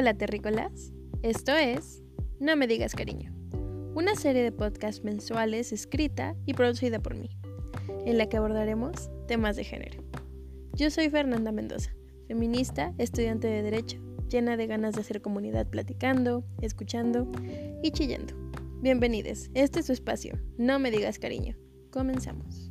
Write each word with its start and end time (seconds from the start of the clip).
Hola 0.00 0.14
terrícolas, 0.14 0.94
esto 1.22 1.52
es 1.52 2.02
No 2.38 2.56
me 2.56 2.66
digas 2.66 2.94
cariño, 2.94 3.34
una 3.94 4.14
serie 4.14 4.42
de 4.42 4.50
podcasts 4.50 5.04
mensuales 5.04 5.74
escrita 5.74 6.34
y 6.46 6.54
producida 6.54 7.00
por 7.00 7.14
mí, 7.14 7.28
en 8.06 8.16
la 8.16 8.26
que 8.26 8.38
abordaremos 8.38 9.10
temas 9.28 9.56
de 9.56 9.64
género. 9.64 10.02
Yo 10.72 10.88
soy 10.88 11.10
Fernanda 11.10 11.52
Mendoza, 11.52 11.94
feminista, 12.28 12.94
estudiante 12.96 13.46
de 13.48 13.60
Derecho, 13.60 13.98
llena 14.30 14.56
de 14.56 14.68
ganas 14.68 14.94
de 14.94 15.02
hacer 15.02 15.20
comunidad 15.20 15.68
platicando, 15.68 16.46
escuchando 16.62 17.30
y 17.82 17.90
chillando. 17.90 18.32
Bienvenidos, 18.80 19.50
este 19.52 19.80
es 19.80 19.86
su 19.86 19.92
espacio, 19.92 20.40
No 20.56 20.78
me 20.78 20.90
digas 20.90 21.18
cariño. 21.18 21.56
Comenzamos. 21.90 22.70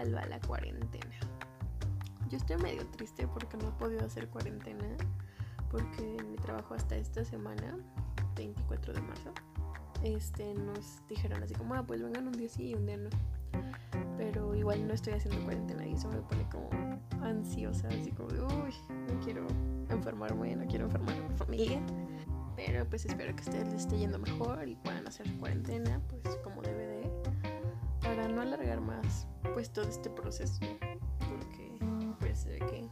¿Qué 0.00 0.06
tal 0.06 0.16
va 0.16 0.24
la 0.24 0.40
cuarentena? 0.40 1.14
Yo 2.30 2.38
estoy 2.38 2.56
medio 2.56 2.86
triste 2.86 3.28
porque 3.28 3.58
no 3.58 3.68
he 3.68 3.72
podido 3.72 4.02
hacer 4.06 4.28
cuarentena 4.28 4.96
porque 5.70 6.16
mi 6.26 6.36
trabajo 6.36 6.72
hasta 6.72 6.96
esta 6.96 7.22
semana, 7.22 7.76
24 8.34 8.94
de 8.94 9.02
marzo, 9.02 9.30
este, 10.02 10.54
nos 10.54 11.06
dijeron 11.06 11.42
así 11.42 11.52
como, 11.52 11.74
ah, 11.74 11.84
pues 11.86 12.02
vengan 12.02 12.28
un 12.28 12.32
día 12.32 12.48
sí 12.48 12.68
y 12.68 12.74
un 12.74 12.86
día 12.86 12.96
no. 12.96 13.10
Pero 14.16 14.54
igual 14.54 14.88
no 14.88 14.94
estoy 14.94 15.12
haciendo 15.12 15.44
cuarentena 15.44 15.86
y 15.86 15.92
eso 15.92 16.08
me 16.08 16.22
pone 16.22 16.48
como 16.48 16.70
ansiosa, 17.22 17.88
así 17.88 18.10
como 18.10 18.28
uy, 18.28 18.74
no 19.06 19.20
quiero 19.22 19.46
enfermarme, 19.90 20.56
no 20.56 20.66
quiero 20.66 20.86
enfermar 20.86 21.14
a 21.14 21.28
mi 21.28 21.36
familia. 21.36 21.82
Pero 22.56 22.88
pues 22.88 23.04
espero 23.04 23.36
que 23.36 23.42
ustedes 23.42 23.66
les 23.66 23.82
esté 23.82 23.98
yendo 23.98 24.18
mejor 24.18 24.66
y 24.66 24.76
puedan 24.76 25.06
hacer 25.06 25.30
cuarentena 25.36 26.00
pues 26.08 26.36
como 26.36 26.62
debe 26.62 26.86
de 26.86 27.10
para 28.00 28.26
no 28.28 28.40
alargar 28.40 28.80
más 28.80 29.26
pues 29.54 29.72
todo 29.72 29.88
este 29.88 30.10
proceso 30.10 30.60
porque 31.28 31.78
ve 32.46 32.58
que 32.58 32.88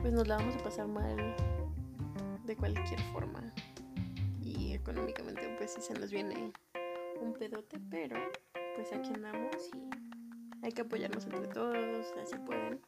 pues 0.00 0.12
nos 0.12 0.26
la 0.26 0.36
vamos 0.36 0.54
a 0.56 0.62
pasar 0.62 0.88
mal 0.88 1.36
de 2.44 2.56
cualquier 2.56 3.00
forma 3.12 3.52
y 4.40 4.72
económicamente 4.72 5.54
pues 5.58 5.72
sí 5.72 5.80
se 5.80 5.94
nos 5.94 6.10
viene 6.10 6.52
un 7.20 7.34
pedote 7.34 7.78
pero 7.90 8.16
pues 8.76 8.92
aquí 8.92 9.10
andamos 9.14 9.70
y 9.74 10.64
hay 10.64 10.72
que 10.72 10.82
apoyarnos 10.82 11.24
entre 11.26 11.46
todos 11.48 12.06
así 12.22 12.36
pueden 12.46 12.80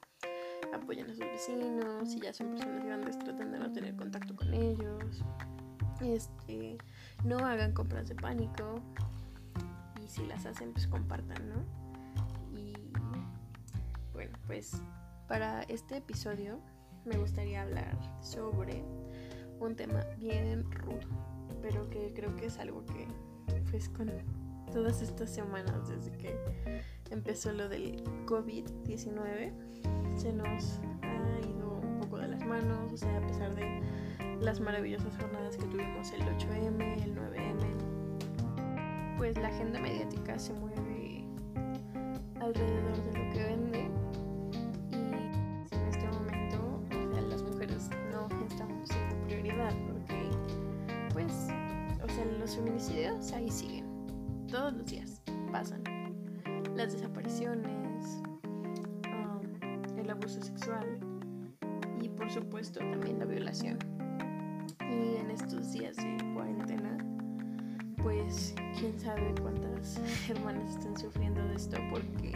apoyan 0.72 1.10
a 1.10 1.14
sus 1.14 1.20
vecinos 1.20 2.10
si 2.10 2.20
ya 2.20 2.32
son 2.32 2.50
personas 2.50 2.84
grandes 2.84 3.18
traten 3.18 3.52
de 3.52 3.58
no 3.58 3.72
tener 3.72 3.94
contacto 3.96 4.34
con 4.34 4.52
ellos 4.54 5.22
este, 6.02 6.78
no 7.24 7.38
hagan 7.38 7.72
compras 7.72 8.08
de 8.08 8.14
pánico 8.14 8.80
y 10.02 10.08
si 10.08 10.26
las 10.26 10.46
hacen 10.46 10.72
pues 10.72 10.86
compartan, 10.86 11.48
¿no? 11.48 11.81
Pues 14.52 14.76
para 15.28 15.62
este 15.62 15.96
episodio 15.96 16.60
me 17.06 17.16
gustaría 17.16 17.62
hablar 17.62 17.96
sobre 18.20 18.84
un 19.60 19.74
tema 19.74 20.04
bien 20.18 20.70
rudo, 20.70 21.08
pero 21.62 21.88
que 21.88 22.12
creo 22.14 22.36
que 22.36 22.44
es 22.44 22.58
algo 22.58 22.84
que 22.84 23.08
pues 23.70 23.88
con 23.88 24.10
todas 24.70 25.00
estas 25.00 25.32
semanas 25.32 25.88
desde 25.88 26.12
que 26.18 26.36
empezó 27.10 27.54
lo 27.54 27.70
del 27.70 28.04
COVID-19 28.26 29.54
se 30.18 30.34
nos 30.34 30.80
ha 31.00 31.40
ido 31.48 31.70
un 31.70 32.00
poco 32.00 32.18
de 32.18 32.28
las 32.28 32.44
manos, 32.44 32.92
o 32.92 32.96
sea, 32.98 33.16
a 33.16 33.26
pesar 33.26 33.54
de 33.54 33.80
las 34.38 34.60
maravillosas 34.60 35.16
jornadas 35.16 35.56
que 35.56 35.64
tuvimos 35.64 36.12
el 36.12 36.26
8M, 36.26 37.04
el 37.04 37.16
9M, 37.16 39.16
pues 39.16 39.38
la 39.38 39.48
agenda 39.48 39.80
mediática 39.80 40.38
se 40.38 40.52
mueve 40.52 41.24
alrededor 42.38 43.02
de 43.02 43.18
lo 43.18 43.32
que 43.32 43.44
vende 43.44 43.71
ahí 53.32 53.50
siguen 53.50 53.86
todos 54.50 54.72
los 54.74 54.86
días 54.86 55.20
pasan 55.50 55.82
las 56.76 56.92
desapariciones 56.92 58.22
um, 59.06 59.98
el 59.98 60.10
abuso 60.10 60.40
sexual 60.42 60.98
y 62.02 62.08
por 62.08 62.30
supuesto 62.30 62.80
también 62.80 63.18
la 63.18 63.24
violación. 63.24 63.78
Y 64.80 65.16
en 65.16 65.30
estos 65.30 65.72
días 65.72 65.96
de 65.96 66.16
cuarentena, 66.34 66.98
pues 68.02 68.54
quién 68.78 68.98
sabe 68.98 69.32
cuántas 69.40 70.00
hermanas 70.28 70.76
están 70.76 70.96
sufriendo 70.96 71.40
de 71.42 71.54
esto 71.54 71.76
porque 71.90 72.32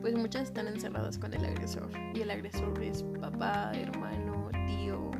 pues 0.00 0.14
muchas 0.16 0.44
están 0.44 0.68
encerradas 0.68 1.18
con 1.18 1.34
el 1.34 1.44
agresor. 1.44 1.90
Y 2.14 2.20
el 2.20 2.30
agresor 2.30 2.82
es 2.82 3.02
papá, 3.20 3.72
hermano, 3.74 4.50
tío, 4.66 5.10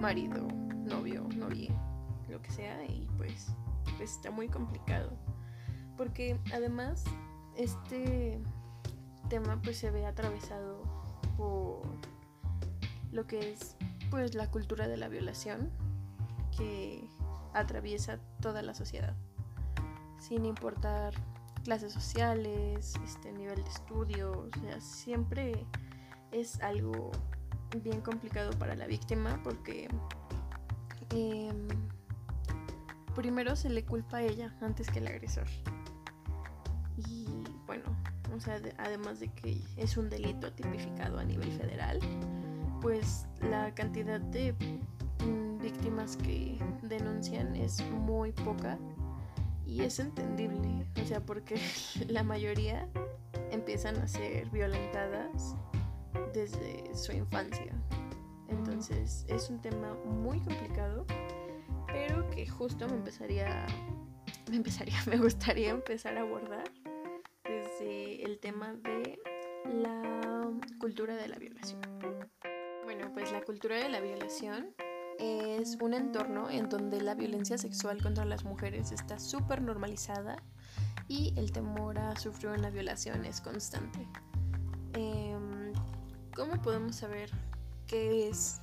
marido, 0.00 0.46
novio, 0.84 1.26
novia, 1.36 1.70
lo 2.28 2.40
que 2.40 2.50
sea 2.50 2.84
y 2.84 3.08
pues, 3.16 3.54
pues 4.02 4.16
está 4.16 4.32
muy 4.32 4.48
complicado. 4.48 5.12
Porque 5.96 6.36
además 6.52 7.04
este 7.56 8.40
tema 9.28 9.60
pues 9.62 9.78
se 9.78 9.92
ve 9.92 10.06
atravesado 10.06 10.82
por 11.36 11.82
lo 13.12 13.28
que 13.28 13.52
es 13.52 13.76
pues 14.10 14.34
la 14.34 14.50
cultura 14.50 14.88
de 14.88 14.96
la 14.96 15.06
violación 15.06 15.70
que 16.56 17.08
atraviesa 17.54 18.18
toda 18.40 18.60
la 18.62 18.74
sociedad, 18.74 19.14
sin 20.18 20.46
importar 20.46 21.14
clases 21.62 21.92
sociales, 21.92 22.94
este 23.04 23.30
nivel 23.32 23.62
de 23.62 23.70
estudios, 23.70 24.36
o 24.36 24.60
sea, 24.60 24.80
siempre 24.80 25.64
es 26.32 26.60
algo 26.60 27.12
bien 27.84 28.00
complicado 28.00 28.50
para 28.58 28.74
la 28.74 28.88
víctima 28.88 29.40
porque 29.44 29.88
em, 31.10 31.68
primero 33.14 33.56
se 33.56 33.70
le 33.70 33.84
culpa 33.84 34.18
a 34.18 34.22
ella 34.22 34.54
antes 34.60 34.88
que 34.90 34.98
al 34.98 35.08
agresor. 35.08 35.46
Y 36.96 37.26
bueno, 37.66 37.84
o 38.34 38.40
sea, 38.40 38.60
además 38.78 39.20
de 39.20 39.28
que 39.28 39.60
es 39.76 39.96
un 39.96 40.08
delito 40.08 40.52
tipificado 40.52 41.18
a 41.18 41.24
nivel 41.24 41.50
federal, 41.52 41.98
pues 42.80 43.26
la 43.40 43.74
cantidad 43.74 44.20
de 44.20 44.52
mm, 45.24 45.58
víctimas 45.58 46.16
que 46.16 46.58
denuncian 46.82 47.54
es 47.56 47.82
muy 47.90 48.32
poca 48.32 48.78
y 49.66 49.82
es 49.82 49.98
entendible, 50.00 50.86
o 51.02 51.06
sea, 51.06 51.20
porque 51.20 51.60
la 52.08 52.22
mayoría 52.22 52.88
empiezan 53.50 53.96
a 53.96 54.08
ser 54.08 54.50
violentadas 54.50 55.56
desde 56.34 56.94
su 56.94 57.12
infancia. 57.12 57.72
Entonces 58.48 59.24
es 59.28 59.48
un 59.48 59.60
tema 59.60 59.94
muy 60.04 60.40
complicado, 60.40 61.06
pero 61.92 62.28
que 62.30 62.46
justo 62.46 62.88
me 62.88 62.94
empezaría, 62.94 63.66
me 64.50 64.56
empezaría, 64.56 64.96
me 65.06 65.18
gustaría 65.18 65.70
empezar 65.70 66.16
a 66.16 66.22
abordar 66.22 66.64
desde 67.44 68.24
el 68.24 68.38
tema 68.38 68.74
de 68.74 69.18
la 69.66 70.50
cultura 70.78 71.14
de 71.14 71.28
la 71.28 71.36
violación. 71.36 71.80
Bueno, 72.84 73.12
pues 73.12 73.30
la 73.30 73.42
cultura 73.42 73.76
de 73.76 73.88
la 73.88 74.00
violación 74.00 74.74
es 75.18 75.76
un 75.80 75.94
entorno 75.94 76.50
en 76.50 76.68
donde 76.68 77.00
la 77.00 77.14
violencia 77.14 77.56
sexual 77.58 78.02
contra 78.02 78.24
las 78.24 78.44
mujeres 78.44 78.90
está 78.90 79.18
súper 79.18 79.62
normalizada 79.62 80.42
y 81.08 81.32
el 81.36 81.52
temor 81.52 81.98
a 81.98 82.16
sufrir 82.16 82.48
una 82.48 82.70
violación 82.70 83.24
es 83.24 83.40
constante. 83.40 84.08
Em, 84.94 85.72
¿Cómo 86.34 86.60
podemos 86.62 86.96
saber 86.96 87.30
qué 87.86 88.28
es? 88.28 88.60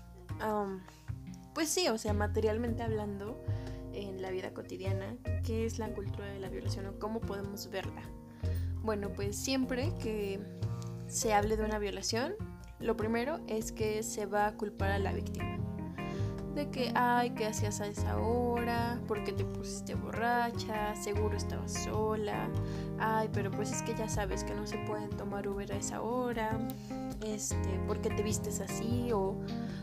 Pues 1.60 1.68
sí, 1.68 1.90
o 1.90 1.98
sea, 1.98 2.14
materialmente 2.14 2.84
hablando, 2.84 3.44
en 3.92 4.22
la 4.22 4.32
vida 4.32 4.54
cotidiana, 4.54 5.18
qué 5.44 5.66
es 5.66 5.78
la 5.78 5.90
cultura 5.90 6.26
de 6.28 6.40
la 6.40 6.48
violación 6.48 6.86
o 6.86 6.98
cómo 7.00 7.20
podemos 7.20 7.70
verla. 7.70 8.02
Bueno, 8.82 9.12
pues 9.12 9.36
siempre 9.36 9.92
que 10.02 10.40
se 11.08 11.34
hable 11.34 11.58
de 11.58 11.66
una 11.66 11.78
violación, 11.78 12.36
lo 12.80 12.96
primero 12.96 13.42
es 13.48 13.74
que 13.74 14.04
se 14.04 14.26
va 14.26 14.48
a 14.48 14.56
culpar 14.56 14.92
a 14.92 15.00
la 15.00 15.12
víctima. 15.12 15.58
De 16.56 16.70
que, 16.72 16.94
ay, 16.96 17.32
¿qué 17.32 17.48
hacías 17.48 17.82
a 17.82 17.88
esa 17.88 18.18
hora? 18.20 19.02
¿Por 19.06 19.26
qué 19.26 19.34
te 19.34 19.44
pusiste 19.44 19.96
borracha? 19.96 20.96
Seguro 20.96 21.36
estabas 21.36 21.74
sola. 21.74 22.50
Ay, 23.00 23.30
pero 23.34 23.52
pues 23.52 23.74
es 23.74 23.82
que 23.82 23.94
ya 23.96 24.08
sabes 24.08 24.46
que 24.46 24.56
no 24.56 24.66
se 24.66 24.78
pueden 24.86 25.10
tomar 25.10 25.46
Uber 25.46 25.70
a 25.74 25.76
esa 25.76 26.02
hora. 26.02 26.58
Este, 27.25 27.80
¿por 27.86 28.00
qué 28.01 28.10
te 28.10 28.24
vistes 28.24 28.62
así? 28.62 29.12
O, 29.12 29.36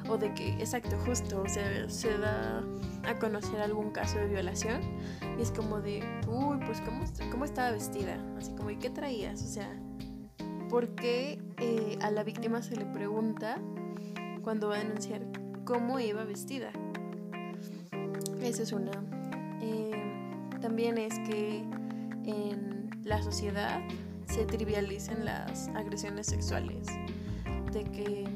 o 0.09 0.17
de 0.17 0.33
que, 0.35 0.51
exacto, 0.55 0.97
justo, 1.05 1.43
o 1.43 1.49
sea, 1.49 1.89
se 1.89 2.17
da 2.19 2.63
a 3.07 3.19
conocer 3.19 3.61
algún 3.61 3.91
caso 3.91 4.19
de 4.19 4.27
violación. 4.27 4.81
Y 5.39 5.43
es 5.43 5.51
como 5.51 5.81
de, 5.81 6.03
uy, 6.29 6.59
pues, 6.65 6.81
¿cómo, 6.81 7.05
cómo 7.31 7.45
estaba 7.45 7.73
vestida? 7.73 8.19
Así 8.39 8.53
como, 8.53 8.71
¿y 8.71 8.77
qué 8.77 8.91
traías? 8.91 9.43
O 9.43 9.47
sea, 9.47 9.69
¿por 10.71 10.95
qué 10.95 11.39
eh, 11.59 11.99
a 12.01 12.11
la 12.11 12.23
víctima 12.25 12.63
se 12.63 12.77
le 12.77 12.87
pregunta 12.87 13.59
cuando 14.43 14.69
va 14.69 14.77
a 14.77 14.79
denunciar 14.79 15.21
cómo 15.65 16.01
iba 16.01 16.25
vestida? 16.25 16.71
Esa 18.41 18.63
es 18.63 18.73
una. 18.73 18.93
Eh, 19.61 19.91
también 20.61 20.99
es 20.99 21.19
que 21.21 21.65
en 22.25 22.91
la 23.05 23.23
sociedad 23.23 23.81
se 24.27 24.45
trivialicen 24.45 25.25
las 25.25 25.69
agresiones 25.69 26.27
sexuales. 26.27 26.87
De 27.77 27.85
que, 27.85 28.27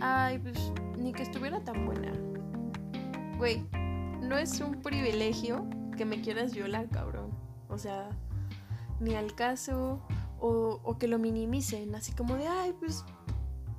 ay, 0.00 0.38
pues 0.38 0.56
ni 0.96 1.12
que 1.12 1.24
estuviera 1.24 1.58
tan 1.64 1.86
buena. 1.86 2.12
Güey, 3.36 3.66
no 4.22 4.38
es 4.38 4.60
un 4.60 4.80
privilegio 4.80 5.66
que 5.96 6.04
me 6.04 6.20
quieras 6.20 6.54
violar, 6.54 6.88
cabrón. 6.88 7.32
O 7.68 7.78
sea, 7.78 8.08
ni 9.00 9.16
al 9.16 9.34
caso, 9.34 10.00
o, 10.38 10.80
o 10.84 10.98
que 10.98 11.08
lo 11.08 11.18
minimicen, 11.18 11.96
así 11.96 12.12
como 12.12 12.36
de, 12.36 12.46
ay, 12.46 12.74
pues, 12.78 13.04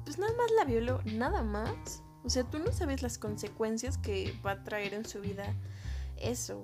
pues 0.03 0.19
nada 0.19 0.33
más 0.35 0.51
la 0.57 0.65
violó, 0.65 0.99
nada 1.05 1.41
más. 1.41 2.03
O 2.25 2.29
sea, 2.29 2.43
tú 2.43 2.59
no 2.59 2.73
sabes 2.73 3.01
las 3.01 3.17
consecuencias 3.17 3.97
que 3.97 4.37
va 4.45 4.51
a 4.51 4.63
traer 4.65 4.93
en 4.93 5.05
su 5.05 5.21
vida 5.21 5.55
eso. 6.17 6.61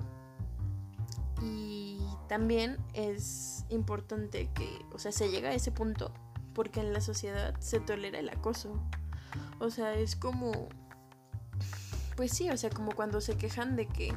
Y 1.42 1.98
también 2.28 2.76
es 2.94 3.64
importante 3.70 4.50
que, 4.54 4.86
o 4.92 5.00
sea, 5.00 5.14
se 5.14 5.30
llega 5.30 5.48
a 5.48 5.54
ese 5.54 5.72
punto 5.72 6.12
porque 6.54 6.80
en 6.80 6.94
la 6.94 7.02
sociedad 7.02 7.56
se 7.60 7.80
tolera 7.80 8.20
el 8.20 8.30
acoso. 8.30 8.80
O 9.60 9.70
sea, 9.70 9.94
es 9.94 10.16
como, 10.16 10.52
pues 12.16 12.32
sí, 12.32 12.50
o 12.50 12.58
sea, 12.58 12.70
como 12.70 12.92
cuando 12.94 13.22
se 13.22 13.36
quejan 13.38 13.76
de 13.76 13.88
que 13.88 14.14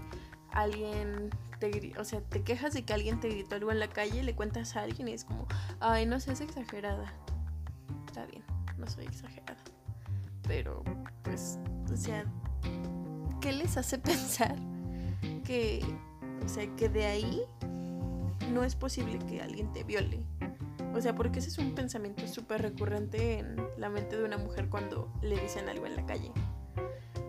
alguien 0.53 1.31
te, 1.59 1.93
o 1.99 2.05
sea, 2.05 2.21
te 2.21 2.43
quejas 2.43 2.75
de 2.75 2.85
que 2.85 2.93
alguien 2.93 3.21
te 3.21 3.29
gritó 3.29 3.57
algo 3.57 3.71
en 3.71 3.81
la 3.81 3.89
calle, 3.89 4.23
le 4.23 4.35
cuentas 4.35 4.77
a 4.77 4.83
alguien 4.83 5.09
y 5.09 5.13
es 5.13 5.25
como, 5.25 5.47
ay, 5.81 6.07
no 6.07 6.21
seas 6.21 6.41
exagerada. 6.41 7.13
Está 8.07 8.27
bien, 8.27 8.43
no 8.79 8.87
soy 8.89 9.05
exagerada. 9.05 9.63
Pero, 10.47 10.83
pues, 11.23 11.59
o 11.93 11.97
sea, 11.97 12.25
¿qué 13.41 13.53
les 13.53 13.77
hace 13.77 13.99
pensar 13.99 14.57
que, 15.45 15.85
o 16.45 16.49
sea, 16.49 16.67
que 16.77 16.89
de 16.89 17.07
ahí 17.07 17.43
no 18.53 18.65
es 18.65 18.75
posible 18.75 19.19
que 19.27 19.41
alguien 19.41 19.73
te 19.73 19.85
viole? 19.85 20.23
O 20.97 21.01
sea, 21.03 21.15
porque 21.15 21.41
ese 21.41 21.51
es 21.51 21.59
un 21.59 21.75
pensamiento 21.75 22.27
súper 22.27 22.63
recurrente 22.63 23.41
en 23.41 23.57
la 23.77 23.91
mente 23.91 24.17
de 24.17 24.25
una 24.25 24.39
mujer 24.39 24.71
cuando 24.71 25.13
le 25.21 25.39
dicen 25.39 25.69
algo 25.69 25.85
en 25.85 25.95
la 25.95 26.07
calle. 26.07 26.33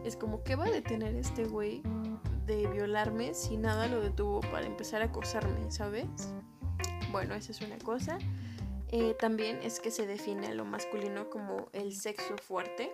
Es 0.06 0.16
como, 0.16 0.42
¿qué 0.44 0.56
va 0.56 0.68
a 0.68 0.72
detener 0.72 1.16
este 1.16 1.44
güey 1.44 1.84
de 2.46 2.66
violarme 2.68 3.34
si 3.34 3.58
nada 3.58 3.88
lo 3.88 4.00
detuvo 4.00 4.40
para 4.40 4.66
empezar 4.66 5.02
a 5.02 5.06
acosarme, 5.06 5.70
¿sabes? 5.70 6.06
Bueno, 7.12 7.36
esa 7.36 7.52
es 7.52 7.60
una 7.60 7.78
cosa. 7.80 8.18
Eh, 8.88 9.18
también 9.20 9.60
es 9.62 9.82
que 9.82 9.92
se 9.92 10.08
define 10.08 10.48
a 10.48 10.54
lo 10.54 10.64
masculino 10.64 11.30
como 11.30 11.68
el 11.74 11.94
sexo 11.94 12.38
fuerte 12.38 12.90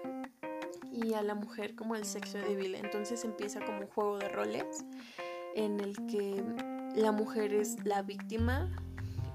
y 0.92 1.14
a 1.14 1.22
la 1.22 1.36
mujer 1.36 1.75
como 1.75 1.96
el 1.96 2.04
sexo 2.04 2.40
débil. 2.40 2.74
Entonces 2.74 3.24
empieza 3.25 3.64
como 3.64 3.81
un 3.81 3.88
juego 3.88 4.18
de 4.18 4.28
roles 4.28 4.84
en 5.54 5.80
el 5.80 5.96
que 6.08 6.44
la 6.96 7.12
mujer 7.12 7.54
es 7.54 7.86
la 7.86 8.02
víctima 8.02 8.72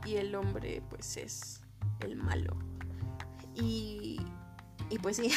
y 0.05 0.17
el 0.17 0.35
hombre 0.35 0.83
pues 0.89 1.17
es 1.17 1.62
el 2.00 2.17
malo. 2.17 2.56
Y 3.55 4.21
y 4.91 4.99
pues 4.99 5.17
sí, 5.17 5.31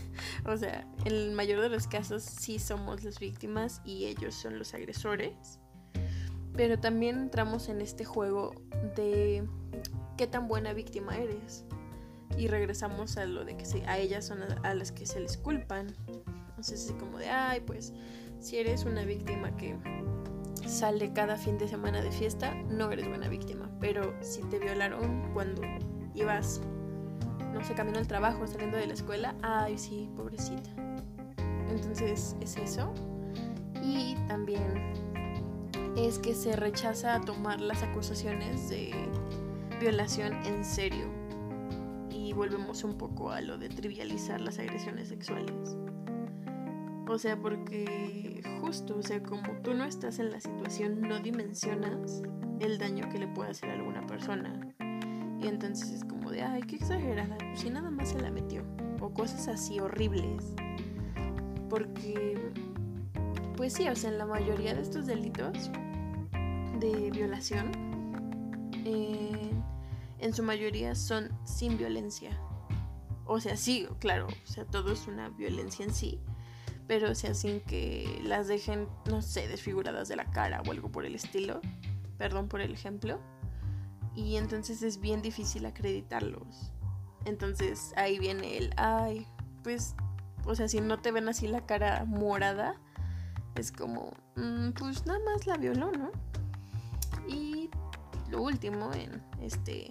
o 0.44 0.56
sea, 0.56 0.86
en 1.04 1.12
el 1.14 1.32
mayor 1.32 1.60
de 1.60 1.68
los 1.70 1.86
casos 1.86 2.22
sí 2.22 2.58
somos 2.58 3.04
las 3.04 3.18
víctimas 3.18 3.80
y 3.84 4.06
ellos 4.06 4.34
son 4.34 4.58
los 4.58 4.74
agresores. 4.74 5.58
Pero 6.54 6.78
también 6.78 7.18
entramos 7.18 7.68
en 7.68 7.80
este 7.80 8.04
juego 8.04 8.52
de 8.96 9.46
qué 10.16 10.26
tan 10.26 10.48
buena 10.48 10.72
víctima 10.72 11.16
eres. 11.16 11.64
Y 12.36 12.48
regresamos 12.48 13.16
a 13.16 13.24
lo 13.24 13.44
de 13.44 13.56
que 13.56 13.64
a 13.86 13.98
ellas 13.98 14.26
son 14.26 14.42
a, 14.42 14.74
las 14.74 14.92
que 14.92 15.06
se 15.06 15.20
les 15.20 15.38
culpan. 15.38 15.94
Entonces 16.50 16.86
es 16.86 16.92
como 16.92 17.18
de, 17.18 17.30
ay, 17.30 17.60
pues 17.60 17.94
si 18.40 18.58
eres 18.58 18.84
una 18.84 19.04
víctima 19.04 19.56
que 19.56 19.76
sale 20.68 21.12
cada 21.12 21.36
fin 21.36 21.58
de 21.58 21.66
semana 21.66 22.00
de 22.02 22.12
fiesta, 22.12 22.54
no 22.68 22.90
eres 22.90 23.08
buena 23.08 23.28
víctima. 23.28 23.70
Pero 23.80 24.14
si 24.20 24.42
te 24.42 24.58
violaron 24.58 25.30
cuando 25.32 25.62
ibas 26.14 26.60
no 27.52 27.64
sé, 27.64 27.74
camino 27.74 27.98
al 27.98 28.06
trabajo, 28.06 28.46
saliendo 28.46 28.76
de 28.76 28.86
la 28.86 28.94
escuela, 28.94 29.34
ay, 29.42 29.78
sí, 29.78 30.08
pobrecita. 30.16 30.70
Entonces 31.70 32.36
es 32.40 32.56
eso. 32.56 32.92
Y 33.82 34.14
también 34.26 34.92
es 35.96 36.18
que 36.18 36.34
se 36.34 36.56
rechaza 36.56 37.20
tomar 37.20 37.60
las 37.60 37.82
acusaciones 37.82 38.68
de 38.68 38.92
violación 39.80 40.34
en 40.44 40.64
serio. 40.64 41.06
Y 42.10 42.32
volvemos 42.32 42.84
un 42.84 42.96
poco 42.96 43.30
a 43.30 43.40
lo 43.40 43.58
de 43.58 43.68
trivializar 43.68 44.40
las 44.40 44.58
agresiones 44.58 45.08
sexuales. 45.08 45.76
O 47.08 47.16
sea, 47.16 47.40
porque 47.40 48.42
justo, 48.60 48.98
o 48.98 49.02
sea, 49.02 49.22
como 49.22 49.50
tú 49.62 49.72
no 49.72 49.84
estás 49.84 50.18
en 50.18 50.30
la 50.30 50.40
situación, 50.40 51.00
no 51.00 51.18
dimensionas 51.20 52.22
el 52.60 52.76
daño 52.76 53.08
que 53.08 53.18
le 53.18 53.26
puede 53.28 53.50
hacer 53.50 53.70
a 53.70 53.74
alguna 53.74 54.06
persona. 54.06 54.74
Y 55.40 55.46
entonces 55.46 55.90
es 55.90 56.04
como 56.04 56.30
de, 56.30 56.42
ay, 56.42 56.60
qué 56.62 56.76
exagerada, 56.76 57.38
si 57.54 57.70
nada 57.70 57.90
más 57.90 58.10
se 58.10 58.20
la 58.20 58.30
metió. 58.30 58.62
O 59.00 59.14
cosas 59.14 59.48
así 59.48 59.80
horribles. 59.80 60.54
Porque, 61.70 62.52
pues 63.56 63.72
sí, 63.72 63.88
o 63.88 63.96
sea, 63.96 64.10
en 64.10 64.18
la 64.18 64.26
mayoría 64.26 64.74
de 64.74 64.82
estos 64.82 65.06
delitos 65.06 65.70
de 66.78 67.10
violación, 67.10 67.72
eh, 68.84 69.50
en 70.18 70.34
su 70.34 70.42
mayoría 70.42 70.94
son 70.94 71.30
sin 71.44 71.78
violencia. 71.78 72.38
O 73.24 73.40
sea, 73.40 73.56
sí, 73.56 73.86
claro, 73.98 74.26
o 74.26 74.46
sea, 74.46 74.66
todo 74.66 74.92
es 74.92 75.06
una 75.06 75.30
violencia 75.30 75.86
en 75.86 75.94
sí, 75.94 76.20
pero 76.88 77.10
o 77.10 77.14
sea, 77.14 77.34
sin 77.34 77.60
que 77.60 78.20
las 78.24 78.48
dejen, 78.48 78.88
no 79.08 79.22
sé, 79.22 79.46
desfiguradas 79.46 80.08
de 80.08 80.16
la 80.16 80.24
cara 80.24 80.62
o 80.66 80.72
algo 80.72 80.90
por 80.90 81.04
el 81.04 81.14
estilo. 81.14 81.60
Perdón 82.16 82.48
por 82.48 82.60
el 82.60 82.72
ejemplo 82.72 83.20
y 84.16 84.36
entonces 84.36 84.82
es 84.82 84.98
bien 84.98 85.22
difícil 85.22 85.64
acreditarlos. 85.66 86.72
Entonces 87.24 87.92
ahí 87.96 88.18
viene 88.18 88.56
el, 88.56 88.72
ay, 88.76 89.28
pues, 89.62 89.94
o 90.44 90.54
sea, 90.56 90.66
si 90.66 90.80
no 90.80 90.98
te 90.98 91.12
ven 91.12 91.28
así 91.28 91.46
la 91.46 91.66
cara 91.66 92.04
morada, 92.04 92.74
es 93.54 93.70
como, 93.70 94.12
mm, 94.36 94.70
pues 94.70 95.06
nada 95.06 95.20
más 95.24 95.46
la 95.46 95.56
violó, 95.56 95.92
¿no? 95.92 96.10
Y 97.28 97.70
lo 98.30 98.42
último 98.42 98.92
en 98.94 99.22
este, 99.40 99.90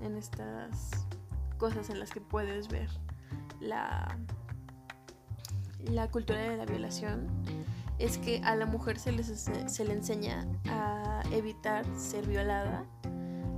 en 0.00 0.16
estas 0.16 1.06
cosas 1.58 1.90
en 1.90 1.98
las 1.98 2.10
que 2.10 2.20
puedes 2.20 2.68
ver 2.68 2.88
la, 3.60 4.16
la 5.86 6.10
cultura 6.10 6.40
de 6.40 6.56
la 6.56 6.64
violación 6.64 7.28
es 7.98 8.18
que 8.18 8.40
a 8.44 8.56
la 8.56 8.66
mujer 8.66 8.98
se, 8.98 9.12
les, 9.12 9.26
se 9.66 9.84
le 9.84 9.92
enseña 9.92 10.46
a 10.66 11.22
evitar 11.32 11.84
ser 11.96 12.26
violada 12.26 12.84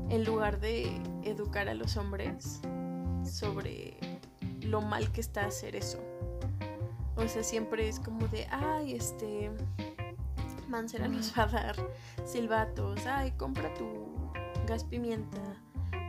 en 0.08 0.24
lugar 0.24 0.60
de 0.60 1.00
educar 1.22 1.68
a 1.68 1.74
los 1.74 1.96
hombres 1.96 2.60
sobre 3.24 3.96
lo 4.60 4.80
mal 4.80 5.10
que 5.12 5.20
está 5.20 5.46
hacer 5.46 5.76
eso. 5.76 5.98
O 7.16 7.26
sea, 7.28 7.42
siempre 7.42 7.88
es 7.88 8.00
como 8.00 8.26
de, 8.28 8.46
ay, 8.50 8.94
este, 8.94 9.50
Mancera 10.68 11.08
nos 11.08 11.36
va 11.38 11.44
a 11.44 11.46
dar 11.46 11.76
silbatos, 12.24 13.06
ay, 13.06 13.32
compra 13.32 13.72
tu 13.74 14.32
gas 14.66 14.84
pimienta, 14.84 15.40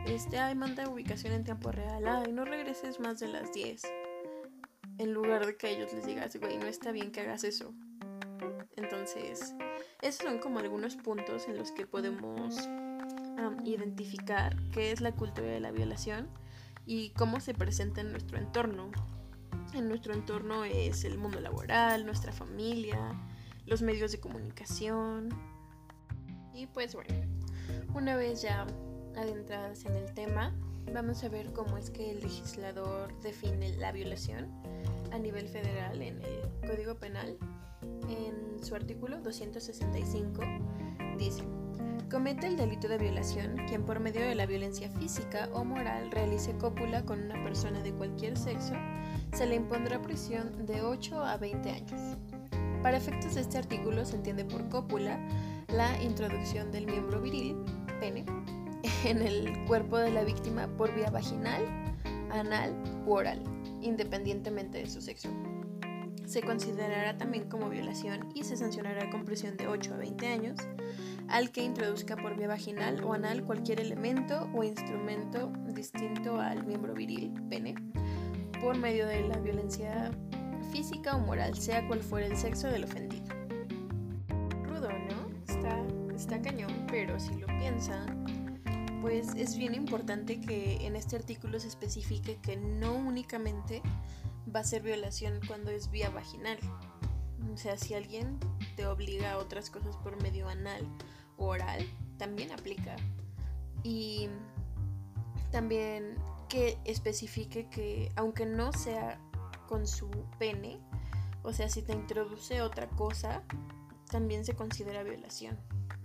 este, 0.06 0.38
ay, 0.38 0.54
manda 0.54 0.88
ubicación 0.88 1.34
en 1.34 1.44
tiempo 1.44 1.70
real, 1.70 2.06
ay, 2.06 2.32
no 2.32 2.44
regreses 2.44 3.00
más 3.00 3.20
de 3.20 3.28
las 3.28 3.52
10. 3.52 3.82
En 4.98 5.12
lugar 5.12 5.44
de 5.46 5.56
que 5.56 5.70
ellos 5.70 5.92
les 5.92 6.06
digas, 6.06 6.36
güey, 6.36 6.56
no 6.58 6.66
está 6.66 6.92
bien 6.92 7.10
que 7.10 7.20
hagas 7.20 7.44
eso. 7.44 7.74
Entonces, 8.76 9.54
esos 10.02 10.22
son 10.22 10.38
como 10.38 10.58
algunos 10.58 10.96
puntos 10.96 11.48
en 11.48 11.56
los 11.56 11.72
que 11.72 11.86
podemos 11.86 12.68
identificar 13.64 14.56
qué 14.70 14.92
es 14.92 15.00
la 15.00 15.12
cultura 15.12 15.48
de 15.48 15.60
la 15.60 15.70
violación 15.70 16.28
y 16.86 17.10
cómo 17.10 17.40
se 17.40 17.54
presenta 17.54 18.00
en 18.00 18.12
nuestro 18.12 18.38
entorno. 18.38 18.90
En 19.74 19.88
nuestro 19.88 20.14
entorno 20.14 20.64
es 20.64 21.04
el 21.04 21.18
mundo 21.18 21.40
laboral, 21.40 22.06
nuestra 22.06 22.32
familia, 22.32 22.98
los 23.66 23.82
medios 23.82 24.12
de 24.12 24.20
comunicación. 24.20 25.30
Y 26.54 26.66
pues 26.66 26.94
bueno, 26.94 27.14
una 27.94 28.16
vez 28.16 28.42
ya 28.42 28.66
adentradas 29.16 29.84
en 29.84 29.94
el 29.96 30.12
tema, 30.14 30.54
vamos 30.92 31.24
a 31.24 31.28
ver 31.28 31.52
cómo 31.52 31.76
es 31.76 31.90
que 31.90 32.10
el 32.10 32.20
legislador 32.20 33.18
define 33.20 33.76
la 33.76 33.92
violación 33.92 34.52
a 35.14 35.18
nivel 35.18 35.48
federal 35.48 36.02
en 36.02 36.20
el 36.22 36.68
Código 36.68 36.96
Penal 36.96 37.38
en 38.08 38.64
su 38.64 38.74
artículo 38.74 39.20
265 39.20 40.42
dice, 41.16 41.44
comete 42.10 42.48
el 42.48 42.56
delito 42.56 42.88
de 42.88 42.98
violación 42.98 43.56
quien 43.68 43.84
por 43.84 44.00
medio 44.00 44.22
de 44.22 44.34
la 44.34 44.46
violencia 44.46 44.90
física 44.90 45.48
o 45.52 45.64
moral 45.64 46.10
realice 46.10 46.56
cópula 46.58 47.04
con 47.04 47.22
una 47.22 47.40
persona 47.44 47.80
de 47.80 47.92
cualquier 47.92 48.36
sexo, 48.36 48.74
se 49.32 49.46
le 49.46 49.54
impondrá 49.54 50.02
prisión 50.02 50.66
de 50.66 50.82
8 50.82 51.24
a 51.24 51.36
20 51.36 51.70
años. 51.70 52.18
Para 52.82 52.96
efectos 52.96 53.36
de 53.36 53.42
este 53.42 53.58
artículo 53.58 54.04
se 54.04 54.16
entiende 54.16 54.44
por 54.44 54.68
cópula 54.68 55.16
la 55.68 56.02
introducción 56.02 56.72
del 56.72 56.86
miembro 56.86 57.20
viril, 57.20 57.56
pene, 58.00 58.26
en 59.04 59.22
el 59.22 59.64
cuerpo 59.66 59.96
de 59.96 60.10
la 60.10 60.24
víctima 60.24 60.66
por 60.76 60.92
vía 60.92 61.10
vaginal, 61.10 61.62
anal 62.32 62.74
u 63.06 63.12
oral, 63.12 63.53
independientemente 63.84 64.78
de 64.78 64.88
su 64.88 65.00
sexo. 65.00 65.28
se 66.26 66.40
considerará 66.40 67.18
también 67.18 67.48
como 67.50 67.68
violación 67.68 68.30
y 68.34 68.44
se 68.44 68.56
sancionará 68.56 69.10
con 69.10 69.24
prisión 69.26 69.56
de 69.58 69.68
8 69.68 69.94
a 69.94 69.96
20 69.98 70.26
años 70.26 70.56
al 71.28 71.50
que 71.50 71.62
introduzca 71.62 72.16
por 72.16 72.36
vía 72.36 72.48
vaginal 72.48 73.02
o 73.04 73.12
anal 73.12 73.44
cualquier 73.44 73.80
elemento 73.80 74.48
o 74.54 74.62
instrumento 74.62 75.52
distinto 75.74 76.40
al 76.40 76.64
miembro 76.64 76.94
viril, 76.94 77.32
pene, 77.48 77.74
por 78.60 78.76
medio 78.76 79.06
de 79.06 79.28
la 79.28 79.38
violencia 79.38 80.10
física 80.72 81.16
o 81.16 81.20
moral, 81.20 81.54
sea 81.56 81.86
cual 81.86 82.00
fuera 82.00 82.26
el 82.26 82.36
sexo 82.36 82.68
del 82.68 82.84
ofendido. 82.84 83.24
Rudo, 84.64 84.88
¿no? 84.90 85.52
Está, 85.52 85.82
está 86.14 86.40
cañón, 86.42 86.72
pero 86.90 87.18
si 87.18 87.34
lo 87.34 87.46
piensan, 87.58 88.24
pues 89.04 89.34
es 89.36 89.58
bien 89.58 89.74
importante 89.74 90.40
que 90.40 90.86
en 90.86 90.96
este 90.96 91.16
artículo 91.16 91.60
se 91.60 91.68
especifique 91.68 92.38
que 92.40 92.56
no 92.56 92.94
únicamente 92.94 93.82
va 94.48 94.60
a 94.60 94.64
ser 94.64 94.80
violación 94.80 95.40
cuando 95.46 95.70
es 95.70 95.90
vía 95.90 96.08
vaginal. 96.08 96.58
O 97.52 97.56
sea, 97.58 97.76
si 97.76 97.92
alguien 97.92 98.40
te 98.76 98.86
obliga 98.86 99.32
a 99.32 99.36
otras 99.36 99.68
cosas 99.68 99.94
por 99.98 100.22
medio 100.22 100.48
anal 100.48 100.88
o 101.36 101.48
oral, 101.48 101.86
también 102.16 102.50
aplica. 102.50 102.96
Y 103.82 104.30
también 105.52 106.14
que 106.48 106.78
especifique 106.86 107.68
que 107.68 108.10
aunque 108.16 108.46
no 108.46 108.72
sea 108.72 109.20
con 109.68 109.86
su 109.86 110.08
pene, 110.38 110.80
o 111.42 111.52
sea, 111.52 111.68
si 111.68 111.82
te 111.82 111.92
introduce 111.92 112.62
otra 112.62 112.88
cosa, 112.88 113.42
también 114.10 114.46
se 114.46 114.54
considera 114.54 115.02
violación. 115.02 115.58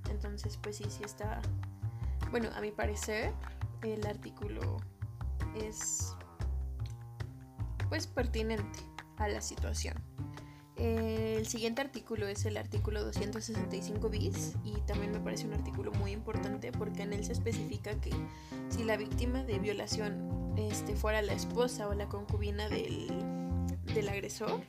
Entonces, 0.10 0.58
pues 0.62 0.76
sí, 0.76 0.84
sí 0.90 1.06
está... 1.06 1.42
Bueno, 2.32 2.50
a 2.56 2.62
mi 2.62 2.72
parecer, 2.72 3.34
el 3.82 4.06
artículo 4.06 4.78
es 5.56 6.16
pues 7.90 8.06
pertinente 8.06 8.80
a 9.18 9.28
la 9.28 9.42
situación. 9.42 9.96
El 10.76 11.46
siguiente 11.48 11.82
artículo 11.82 12.28
es 12.28 12.46
el 12.46 12.56
artículo 12.56 13.04
265 13.04 14.10
bis 14.10 14.54
y 14.64 14.80
también 14.82 15.12
me 15.12 15.20
parece 15.20 15.48
un 15.48 15.54
artículo 15.54 15.92
muy 15.94 16.12
importante 16.12 16.72
porque 16.72 17.02
en 17.02 17.14
él 17.14 17.26
se 17.26 17.34
especifica 17.34 18.00
que 18.00 18.12
si 18.70 18.84
la 18.84 18.96
víctima 18.96 19.44
de 19.44 19.58
violación 19.58 20.54
este, 20.56 20.96
fuera 20.96 21.22
la 21.24 21.34
esposa 21.34 21.88
o 21.88 21.96
la 21.96 22.08
concubina 22.08 22.70
del, 22.70 23.08
del 23.94 24.08
agresor, 24.08 24.62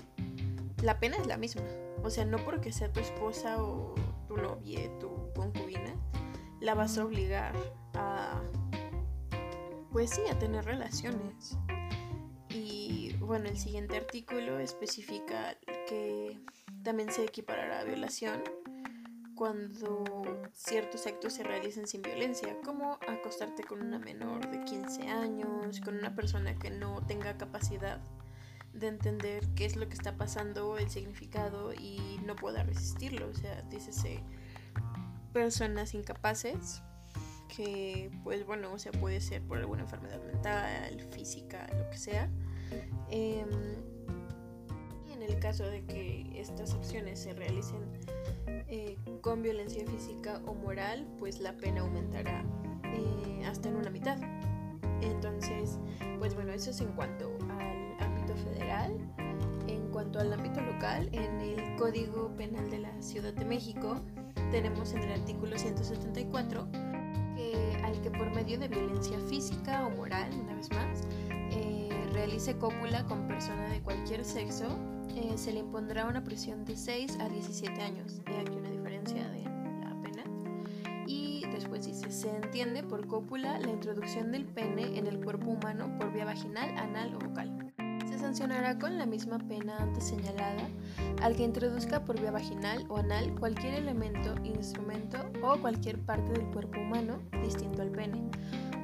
la 0.83 0.99
pena 0.99 1.19
es 1.19 1.26
la 1.26 1.37
misma. 1.37 1.62
O 2.02 2.09
sea, 2.09 2.25
no 2.25 2.38
porque 2.38 2.73
sea 2.73 2.90
tu 2.90 3.00
esposa 3.00 3.62
o 3.62 3.95
tu 4.26 4.37
novia, 4.37 4.81
tu 4.99 5.31
concubina, 5.35 5.95
la 6.61 6.75
vas 6.75 6.99
a 6.99 7.05
obligar 7.05 7.55
a, 7.95 8.40
pues 9.93 10.11
sí, 10.11 10.23
a 10.31 10.38
tener 10.38 10.64
relaciones 10.64 11.59
bueno, 13.31 13.49
el 13.49 13.59
siguiente 13.59 13.97
artículo 13.97 14.59
especifica 14.59 15.57
que 15.88 16.37
también 16.83 17.12
se 17.12 17.23
equiparará 17.23 17.79
a 17.79 17.85
violación 17.85 18.43
cuando 19.37 20.02
ciertos 20.52 21.07
actos 21.07 21.35
se 21.35 21.45
realicen 21.45 21.87
sin 21.87 22.02
violencia, 22.02 22.57
como 22.64 22.99
acostarte 23.07 23.62
con 23.62 23.83
una 23.83 24.00
menor 24.00 24.50
de 24.50 24.64
15 24.64 25.02
años, 25.07 25.81
con 25.81 25.97
una 25.97 26.17
persona 26.17 26.59
que 26.59 26.71
no 26.71 27.07
tenga 27.07 27.38
capacidad 27.38 28.00
de 28.73 28.88
entender 28.88 29.47
qué 29.55 29.64
es 29.64 29.76
lo 29.76 29.88
que 29.88 29.95
está 29.95 30.17
pasando, 30.17 30.76
el 30.76 30.90
significado 30.90 31.73
y 31.73 32.19
no 32.26 32.35
pueda 32.35 32.64
resistirlo. 32.64 33.29
O 33.29 33.35
sea, 33.35 33.62
dícese 33.71 34.25
personas 35.32 35.94
incapaces 35.94 36.82
que, 37.54 38.10
pues 38.22 38.46
bueno, 38.46 38.72
o 38.72 38.78
sea, 38.78 38.92
puede 38.92 39.20
ser 39.20 39.42
por 39.42 39.58
alguna 39.58 39.82
enfermedad 39.82 40.22
mental, 40.25 41.00
física, 41.10 41.66
lo 41.76 41.90
que 41.90 41.99
sea 41.99 42.30
Em, 43.10 43.49
y 45.08 45.12
en 45.12 45.22
el 45.22 45.38
caso 45.40 45.64
de 45.64 45.84
que 45.84 46.40
estas 46.40 46.75
acciones 46.75 47.18
se 47.18 47.32
realicen 47.32 47.80
eh, 48.46 48.96
con 49.20 49.42
violencia 49.42 49.84
física 49.87 50.40
o 50.46 50.54
moral, 50.54 51.06
pues 51.18 51.40
la 51.40 51.56
pena 51.56 51.80
aumentará 51.80 52.44
eh, 52.84 53.44
hasta 53.46 53.68
en 53.68 53.76
una 53.76 53.90
mitad. 53.90 54.18
Entonces, 55.00 55.78
pues 56.18 56.34
bueno, 56.34 56.52
eso 56.52 56.70
es 56.70 56.80
en 56.80 56.92
cuanto 56.92 57.37
al 57.58 58.06
ámbito 58.06 58.37
federal. 58.37 58.96
En 59.66 59.90
cuanto 59.90 60.20
al 60.20 60.32
ámbito 60.32 60.60
local, 60.60 61.08
en 61.12 61.40
el 61.40 61.76
Código 61.76 62.34
Penal 62.37 62.70
de 62.70 62.78
la 62.78 63.02
Ciudad 63.02 63.32
de 63.32 63.44
México 63.44 64.00
tenemos 64.50 64.92
en 64.92 65.02
el 65.02 65.12
artículo 65.12 65.57
174 65.57 66.69
que 67.37 67.80
al 67.85 68.00
que 68.02 68.11
por 68.11 68.30
medio 68.35 68.59
de 68.59 68.69
violencia 68.69 69.19
física 69.28 69.87
o 69.87 69.90
moral, 69.90 70.30
una 70.42 70.54
vez 70.54 70.71
más, 70.71 71.07
realice 72.21 72.57
cópula 72.59 73.04
con 73.07 73.26
persona 73.26 73.69
de 73.71 73.80
cualquier 73.80 74.25
sexo, 74.25 74.78
eh, 75.16 75.33
se 75.37 75.52
le 75.52 75.61
impondrá 75.61 76.07
una 76.07 76.23
prisión 76.23 76.64
de 76.64 76.76
6 76.76 77.19
a 77.19 77.28
17 77.28 77.80
años. 77.80 78.21
Hay 78.26 78.37
aquí 78.37 78.52
una 78.57 78.71
diferencia 78.71 79.26
de 79.30 79.42
la 79.42 79.99
pena. 80.02 80.25
Y 81.07 81.47
después 81.50 81.87
dice, 81.87 82.11
se 82.11 82.28
entiende 82.28 82.83
por 82.83 83.07
cópula 83.07 83.59
la 83.59 83.71
introducción 83.71 84.33
del 84.33 84.45
pene 84.45 84.99
en 84.99 85.07
el 85.07 85.25
cuerpo 85.25 85.50
humano 85.50 85.97
por 85.99 86.12
vía 86.12 86.26
vaginal, 86.26 86.76
anal 86.76 87.14
o 87.14 87.19
vocal. 87.19 87.73
Sancionará 88.30 88.78
con 88.78 88.96
la 88.96 89.06
misma 89.06 89.38
pena 89.38 89.76
antes 89.78 90.04
señalada 90.04 90.68
al 91.20 91.34
que 91.34 91.42
introduzca 91.42 92.04
por 92.04 92.20
vía 92.20 92.30
vaginal 92.30 92.87
o 92.88 92.99
anal 92.99 93.34
cualquier 93.34 93.75
elemento, 93.75 94.37
instrumento 94.44 95.18
o 95.42 95.58
cualquier 95.60 95.99
parte 95.99 96.30
del 96.34 96.49
cuerpo 96.52 96.78
humano 96.78 97.20
distinto 97.42 97.82
al 97.82 97.90
pene, 97.90 98.22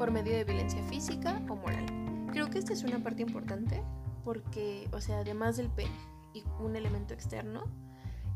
por 0.01 0.11
medio 0.11 0.33
de 0.33 0.43
violencia 0.43 0.83
física 0.89 1.41
o 1.49 1.55
moral. 1.55 1.87
Creo 2.33 2.51
que 2.51 2.59
esta 2.59 2.73
es 2.73 2.83
una 2.83 2.99
parte 2.99 3.23
importante 3.23 3.85
porque, 4.25 4.89
o 4.91 5.01
sea, 5.01 5.21
además 5.21 5.59
del 5.59 5.71
pene 5.71 5.95
y 6.35 6.43
un 6.59 6.75
elemento 6.75 7.15
externo, 7.15 7.67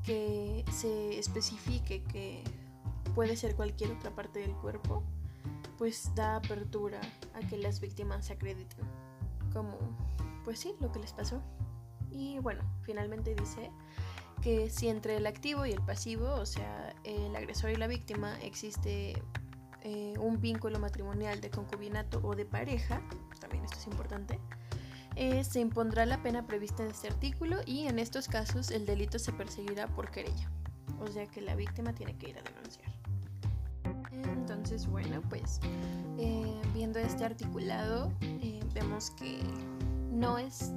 que 0.05 0.65
se 0.71 1.19
especifique 1.19 2.05
que 2.05 2.45
puede 3.17 3.35
ser 3.35 3.57
cualquier 3.57 3.91
otra 3.91 4.15
parte 4.15 4.39
del 4.39 4.53
cuerpo, 4.53 5.03
pues 5.77 6.13
da 6.15 6.37
apertura 6.37 7.01
a 7.35 7.41
que 7.49 7.59
las 7.59 7.81
víctimas 7.81 8.27
se 8.27 8.35
acrediten. 8.35 8.87
Como, 9.53 9.77
pues 10.45 10.59
sí, 10.59 10.75
lo 10.81 10.91
que 10.93 10.99
les 10.99 11.13
pasó. 11.13 11.43
Y 12.11 12.39
bueno, 12.39 12.63
finalmente 12.83 13.35
dice 13.35 13.71
que 14.43 14.71
si 14.71 14.89
entre 14.89 15.17
el 15.17 15.27
activo 15.27 15.67
y 15.67 15.73
el 15.73 15.83
pasivo, 15.83 16.33
o 16.35 16.47
sea, 16.47 16.95
el 17.05 17.35
agresor 17.37 17.71
y 17.71 17.77
la 17.77 17.87
víctima, 17.87 18.39
existe 18.41 19.23
eh, 19.83 20.15
un 20.19 20.41
vínculo 20.41 20.79
matrimonial 20.79 21.41
de 21.41 21.51
concubinato 21.51 22.21
o 22.23 22.35
de 22.35 22.47
pareja, 22.47 23.01
también 23.39 23.65
esto 23.65 23.79
es 23.79 23.87
importante, 23.87 24.39
eh, 25.17 25.45
se 25.45 25.61
impondrá 25.61 26.07
la 26.07 26.23
pena 26.23 26.47
prevista 26.47 26.83
en 26.83 26.91
este 26.91 27.09
artículo 27.09 27.59
y 27.67 27.87
en 27.87 27.99
estos 27.99 28.29
casos 28.29 28.71
el 28.71 28.87
delito 28.87 29.19
se 29.19 29.33
perseguirá 29.33 29.87
por 29.89 30.11
querella, 30.11 30.51
o 31.01 31.09
sea 31.09 31.27
que 31.27 31.41
la 31.41 31.55
víctima 31.55 31.95
tiene 31.95 32.17
que 32.17 32.31
ir 32.31 32.39
a 32.39 32.43
denunciar. 32.43 32.91
Entonces, 34.13 34.87
bueno, 34.87 35.23
pues 35.29 35.61
eh, 36.19 36.61
viendo 36.75 36.99
este 36.99 37.25
articulado, 37.25 38.13
vemos 38.75 39.11
que 39.13 39.41
no 40.21 40.37
es 40.37 40.71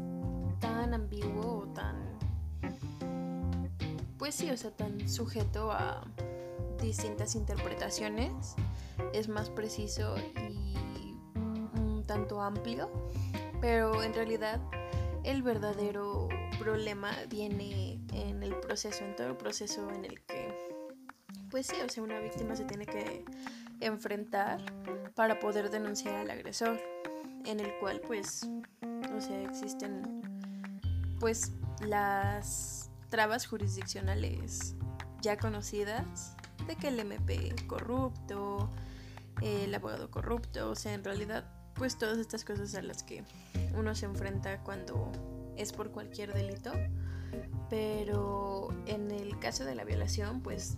tan 0.62 0.94
ambiguo 0.94 1.64
o 1.64 1.68
tan, 1.74 2.18
pues 4.18 4.36
sí, 4.36 4.50
o 4.50 4.56
sea, 4.56 4.72
tan 4.72 5.10
sujeto 5.10 5.70
a 5.70 6.08
distintas 6.82 7.36
interpretaciones. 7.36 8.56
Es 9.12 9.28
más 9.28 9.50
preciso 9.50 10.16
y 10.38 11.18
un 11.36 12.04
tanto 12.08 12.42
amplio, 12.42 12.90
pero 13.60 14.02
en 14.02 14.14
realidad 14.14 14.62
el 15.24 15.44
verdadero 15.44 16.30
problema 16.58 17.12
viene 17.30 18.00
en 18.14 18.44
el 18.44 18.56
proceso, 18.56 19.04
en 19.04 19.16
todo 19.18 19.28
el 19.28 19.36
proceso 19.36 19.90
en 19.92 20.06
el 20.06 20.22
que, 20.24 20.58
pues 21.50 21.68
sí, 21.68 21.76
o 21.86 21.90
sea, 21.90 22.02
una 22.02 22.20
víctima 22.20 22.56
se 22.56 22.64
tiene 22.64 22.86
que 22.86 23.26
enfrentar 23.82 24.62
para 25.16 25.40
poder 25.42 25.70
denunciar 25.70 26.16
al 26.16 26.32
agresor, 26.32 26.80
en 27.46 27.60
el 27.60 27.78
cual, 27.80 28.00
pues, 28.08 28.48
o 29.16 29.22
sea, 29.22 29.42
existen, 29.42 30.22
pues, 31.20 31.52
las 31.82 32.90
trabas 33.10 33.46
jurisdiccionales 33.46 34.76
ya 35.22 35.38
conocidas 35.38 36.36
de 36.68 36.76
que 36.76 36.90
el 36.90 37.00
MP 37.00 37.56
corrupto, 37.68 38.70
el 39.42 39.74
abogado 39.74 40.10
corrupto, 40.10 40.72
o 40.72 40.76
sea, 40.76 40.94
en 40.94 41.04
realidad, 41.04 41.46
pues 41.76 41.98
todas 41.98 42.18
estas 42.18 42.46
cosas 42.46 42.76
a 42.76 42.82
las 42.82 43.04
que 43.04 43.24
uno 43.76 43.96
se 43.96 44.06
enfrenta 44.06 44.64
cuando 44.64 45.12
es 45.58 45.74
por 45.74 45.92
cualquier 45.92 46.34
delito. 46.34 46.72
Pero 47.70 48.70
en 48.86 49.12
el 49.12 49.40
caso 49.40 49.66
de 49.66 49.76
la 49.76 49.84
violación, 49.84 50.42
pues 50.42 50.78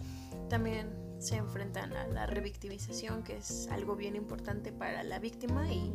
también 0.50 0.90
se 1.20 1.36
enfrentan 1.38 1.94
a 1.94 2.08
la 2.08 2.26
revictimización, 2.26 3.24
que 3.24 3.38
es 3.38 3.68
algo 3.70 3.96
bien 3.96 4.16
importante 4.16 4.72
para 4.72 5.04
la 5.04 5.20
víctima 5.20 5.70
y 5.72 5.92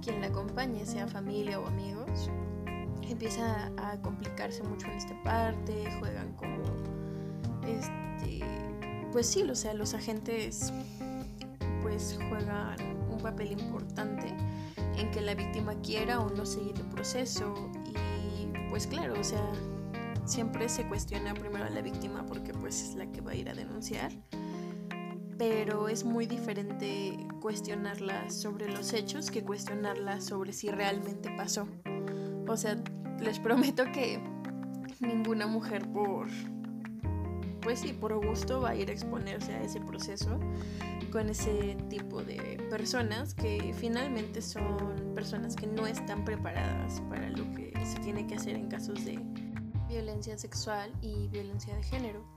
quien 0.00 0.20
la 0.20 0.28
acompañe, 0.28 0.84
sea 0.86 1.06
familia 1.06 1.60
o 1.60 1.66
amigos. 1.66 2.30
Empieza 3.02 3.70
a 3.76 4.00
complicarse 4.00 4.62
mucho 4.62 4.86
en 4.86 4.94
esta 4.94 5.22
parte, 5.22 5.90
juegan 6.00 6.32
como 6.34 6.62
este 7.66 8.44
pues 9.16 9.28
sí, 9.28 9.42
o 9.42 9.54
sea, 9.54 9.72
los 9.72 9.94
agentes 9.94 10.74
pues 11.80 12.18
juegan 12.28 12.76
un 13.10 13.18
papel 13.18 13.52
importante 13.52 14.26
en 14.96 15.10
que 15.10 15.22
la 15.22 15.34
víctima 15.34 15.74
quiera 15.76 16.20
o 16.20 16.28
no 16.28 16.44
seguir 16.44 16.76
el 16.76 16.86
proceso 16.90 17.54
y 17.86 18.68
pues 18.68 18.86
claro, 18.86 19.18
o 19.18 19.24
sea, 19.24 19.40
siempre 20.26 20.68
se 20.68 20.86
cuestiona 20.86 21.32
primero 21.32 21.64
a 21.64 21.70
la 21.70 21.80
víctima 21.80 22.26
porque 22.26 22.52
pues 22.52 22.82
es 22.82 22.94
la 22.94 23.06
que 23.06 23.22
va 23.22 23.30
a 23.30 23.34
ir 23.36 23.48
a 23.48 23.54
denunciar 23.54 24.12
pero 25.38 25.88
es 25.88 26.04
muy 26.04 26.26
diferente 26.26 27.16
cuestionarla 27.40 28.30
sobre 28.30 28.68
los 28.70 28.92
hechos 28.92 29.30
que 29.30 29.42
cuestionarla 29.42 30.20
sobre 30.20 30.52
si 30.52 30.70
realmente 30.70 31.30
pasó. 31.36 31.68
O 32.46 32.56
sea, 32.56 32.76
les 33.20 33.38
prometo 33.38 33.84
que 33.92 34.20
ninguna 35.00 35.46
mujer 35.46 35.86
por 35.90 36.28
pues 37.66 37.80
sí, 37.80 37.92
por 37.92 38.14
gusto 38.24 38.60
va 38.60 38.70
a 38.70 38.74
ir 38.76 38.90
a 38.90 38.92
exponerse 38.92 39.52
a 39.52 39.60
ese 39.60 39.80
proceso 39.80 40.38
con 41.10 41.28
ese 41.28 41.76
tipo 41.90 42.22
de 42.22 42.64
personas 42.70 43.34
que 43.34 43.74
finalmente 43.76 44.40
son 44.40 45.12
personas 45.16 45.56
que 45.56 45.66
no 45.66 45.84
están 45.84 46.24
preparadas 46.24 47.00
para 47.10 47.28
lo 47.30 47.42
que 47.54 47.72
se 47.84 47.98
tiene 47.98 48.24
que 48.28 48.36
hacer 48.36 48.54
en 48.54 48.68
casos 48.68 49.04
de 49.04 49.18
violencia 49.88 50.38
sexual 50.38 50.92
y 51.00 51.26
violencia 51.26 51.74
de 51.74 51.82
género. 51.82 52.35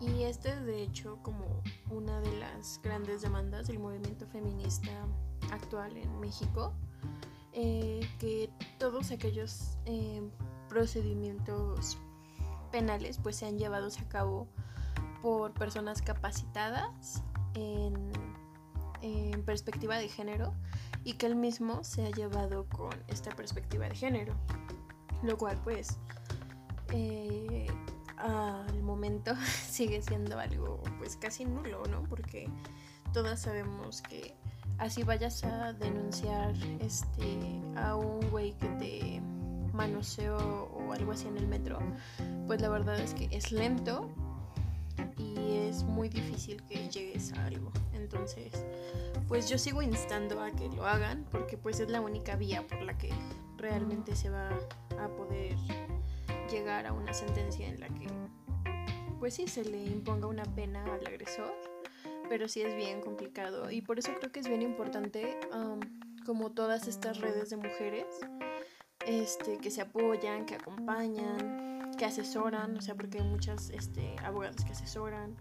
Y 0.00 0.22
este 0.22 0.48
es 0.48 0.64
de 0.64 0.82
hecho 0.82 1.18
como 1.22 1.62
una 1.90 2.20
de 2.20 2.32
las 2.38 2.80
grandes 2.82 3.20
demandas 3.20 3.66
del 3.66 3.78
movimiento 3.78 4.26
feminista 4.26 4.90
actual 5.52 5.94
en 5.96 6.20
México, 6.20 6.72
eh, 7.52 8.00
que 8.18 8.50
todos 8.78 9.10
aquellos 9.10 9.76
eh, 9.84 10.22
procedimientos 10.68 11.98
penales 12.72 13.18
pues 13.22 13.36
sean 13.36 13.58
llevados 13.58 13.98
a 13.98 14.08
cabo 14.08 14.46
por 15.20 15.52
personas 15.52 16.00
capacitadas 16.00 17.22
en, 17.54 18.10
perspectiva 19.44 19.96
de 19.96 20.08
género 20.08 20.54
y 21.02 21.14
que 21.14 21.26
el 21.26 21.34
mismo 21.34 21.82
se 21.82 22.06
ha 22.06 22.10
llevado 22.10 22.66
con 22.68 22.90
esta 23.08 23.30
perspectiva 23.34 23.88
de 23.88 23.96
género, 23.96 24.34
lo 25.22 25.36
cual 25.36 25.58
pues 25.64 25.98
eh, 26.92 27.66
al 28.22 28.82
momento 28.82 29.34
sigue 29.68 30.02
siendo 30.02 30.38
algo 30.38 30.82
pues 30.98 31.16
casi 31.16 31.44
nulo, 31.44 31.82
¿no? 31.90 32.02
Porque 32.04 32.48
todas 33.12 33.40
sabemos 33.42 34.02
que 34.02 34.34
así 34.78 35.02
vayas 35.02 35.44
a 35.44 35.72
denunciar 35.72 36.54
este 36.80 37.38
a 37.76 37.96
un 37.96 38.30
güey 38.30 38.52
que 38.52 38.68
te 38.68 39.22
manoseó 39.72 40.36
o 40.36 40.92
algo 40.92 41.12
así 41.12 41.28
en 41.28 41.38
el 41.38 41.46
metro, 41.46 41.78
pues 42.46 42.60
la 42.60 42.68
verdad 42.68 42.98
es 42.98 43.14
que 43.14 43.28
es 43.30 43.52
lento 43.52 44.10
y 45.16 45.56
es 45.68 45.84
muy 45.84 46.08
difícil 46.08 46.62
que 46.64 46.88
llegues 46.88 47.32
a 47.34 47.46
algo. 47.46 47.70
Entonces, 47.94 48.52
pues 49.28 49.48
yo 49.48 49.58
sigo 49.58 49.82
instando 49.82 50.42
a 50.42 50.50
que 50.50 50.68
lo 50.68 50.86
hagan 50.86 51.24
porque 51.30 51.56
pues 51.56 51.80
es 51.80 51.88
la 51.90 52.00
única 52.00 52.36
vía 52.36 52.66
por 52.66 52.82
la 52.82 52.98
que 52.98 53.10
realmente 53.56 54.16
se 54.16 54.30
va 54.30 54.48
a 54.98 55.08
poder 55.08 55.56
llegar 56.50 56.86
a 56.86 56.92
una 56.92 57.14
sentencia 57.14 57.68
en 57.68 57.80
la 57.80 57.88
que 57.88 58.08
pues 59.18 59.34
sí 59.34 59.46
se 59.46 59.64
le 59.64 59.84
imponga 59.84 60.26
una 60.26 60.44
pena 60.44 60.82
al 60.84 61.06
agresor, 61.06 61.52
pero 62.28 62.48
sí 62.48 62.62
es 62.62 62.74
bien 62.74 63.00
complicado 63.00 63.70
y 63.70 63.82
por 63.82 63.98
eso 63.98 64.12
creo 64.18 64.32
que 64.32 64.40
es 64.40 64.48
bien 64.48 64.62
importante 64.62 65.38
como 66.24 66.50
todas 66.52 66.88
estas 66.88 67.18
redes 67.18 67.50
de 67.50 67.56
mujeres 67.56 68.06
este, 69.06 69.58
que 69.58 69.70
se 69.70 69.82
apoyan, 69.82 70.46
que 70.46 70.54
acompañan, 70.54 71.90
que 71.96 72.04
asesoran, 72.04 72.76
o 72.76 72.80
sea, 72.80 72.94
porque 72.94 73.18
hay 73.18 73.24
muchas 73.24 73.70
este, 73.70 74.16
abogadas 74.24 74.64
que 74.64 74.72
asesoran. 74.72 75.36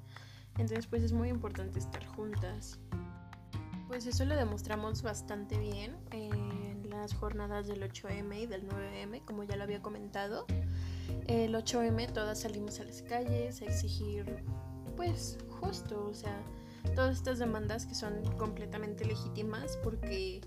Entonces, 0.58 0.88
pues 0.88 1.04
es 1.04 1.14
muy 1.14 1.30
importante 1.30 1.80
estar 1.80 2.06
juntas. 2.06 2.80
Pues 3.88 4.06
eso 4.06 4.26
lo 4.26 4.36
demostramos 4.36 5.02
bastante 5.02 5.58
bien 5.58 5.98
en 6.12 6.90
las 6.90 7.14
jornadas 7.14 7.68
del 7.68 7.82
8M 7.82 8.42
y 8.42 8.46
del 8.46 8.68
9M, 8.68 9.24
como 9.26 9.44
ya 9.44 9.56
lo 9.56 9.64
había 9.64 9.82
comentado. 9.82 10.46
El 11.28 11.56
8M 11.56 12.12
todas 12.12 12.40
salimos 12.40 12.80
a 12.80 12.84
las 12.84 13.02
calles 13.02 13.62
a 13.62 13.66
exigir, 13.66 14.44
pues, 14.96 15.38
justo, 15.62 16.08
o 16.10 16.14
sea, 16.14 16.44
todas 16.96 17.18
estas 17.18 17.40
demandas 17.40 17.86
que 17.86 17.96
son 17.96 18.24
completamente 18.38 19.06
legítimas 19.06 19.78
porque 19.84 20.42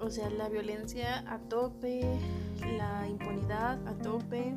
o 0.00 0.08
sea, 0.08 0.30
la 0.30 0.48
violencia 0.48 1.24
a 1.30 1.38
tope, 1.38 2.00
la 2.78 3.06
impunidad 3.06 3.86
a 3.86 3.94
tope, 3.98 4.56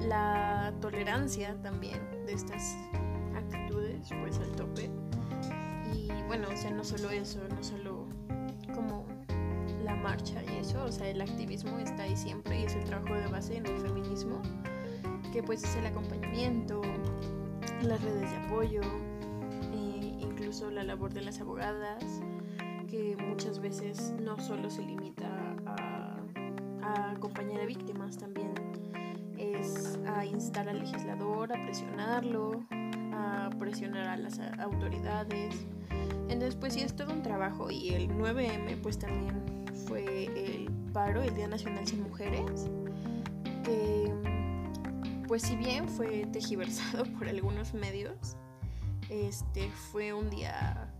la 0.00 0.72
tolerancia 0.80 1.54
también 1.62 2.00
de 2.26 2.32
estas 2.32 2.76
actitudes, 3.36 4.08
pues 4.22 4.38
al 4.38 4.52
tope. 4.52 4.90
Y 5.94 6.08
bueno, 6.26 6.48
o 6.52 6.56
sea, 6.56 6.70
no 6.70 6.84
solo 6.84 7.10
eso, 7.10 7.40
no 7.48 7.62
solo 7.62 8.05
marcha 10.06 10.40
y 10.44 10.58
eso, 10.58 10.84
o 10.84 10.92
sea, 10.92 11.08
el 11.08 11.20
activismo 11.20 11.80
está 11.80 12.04
ahí 12.04 12.16
siempre 12.16 12.60
y 12.60 12.62
es 12.62 12.76
el 12.76 12.84
trabajo 12.84 13.14
de 13.14 13.26
base 13.26 13.56
en 13.56 13.66
el 13.66 13.76
feminismo, 13.78 14.40
que 15.32 15.42
pues 15.42 15.64
es 15.64 15.74
el 15.74 15.86
acompañamiento, 15.86 16.80
las 17.82 18.00
redes 18.00 18.30
de 18.30 18.36
apoyo, 18.36 18.82
e 19.72 20.16
incluso 20.20 20.70
la 20.70 20.84
labor 20.84 21.12
de 21.12 21.22
las 21.22 21.40
abogadas 21.40 22.04
que 22.86 23.16
muchas 23.16 23.58
veces 23.58 24.14
no 24.22 24.38
solo 24.38 24.70
se 24.70 24.82
limita 24.82 25.56
a, 25.66 27.10
acompañar 27.10 27.62
a 27.62 27.66
víctimas, 27.66 28.16
también 28.16 28.54
es 29.36 29.98
a 30.06 30.24
instar 30.24 30.68
al 30.68 30.78
legislador, 30.78 31.52
a 31.52 31.64
presionarlo, 31.64 32.64
a 33.12 33.50
presionar 33.58 34.06
a 34.06 34.16
las 34.16 34.38
autoridades. 34.60 35.66
Entonces, 36.28 36.54
pues 36.54 36.74
sí, 36.74 36.82
es 36.82 36.94
todo 36.94 37.12
un 37.12 37.22
trabajo 37.22 37.72
y 37.72 37.88
el 37.88 38.08
9M 38.08 38.80
pues 38.82 39.00
también 39.00 39.65
fue 39.76 40.24
el 40.24 40.70
paro, 40.92 41.22
el 41.22 41.34
Día 41.34 41.48
Nacional 41.48 41.86
Sin 41.86 42.02
Mujeres, 42.02 42.70
que 43.64 44.12
pues 45.28 45.42
si 45.42 45.56
bien 45.56 45.88
fue 45.88 46.26
tejiversado 46.26 47.04
por 47.18 47.28
algunos 47.28 47.74
medios, 47.74 48.36
este 49.08 49.70
fue 49.70 50.12
un 50.12 50.30
día 50.30 50.92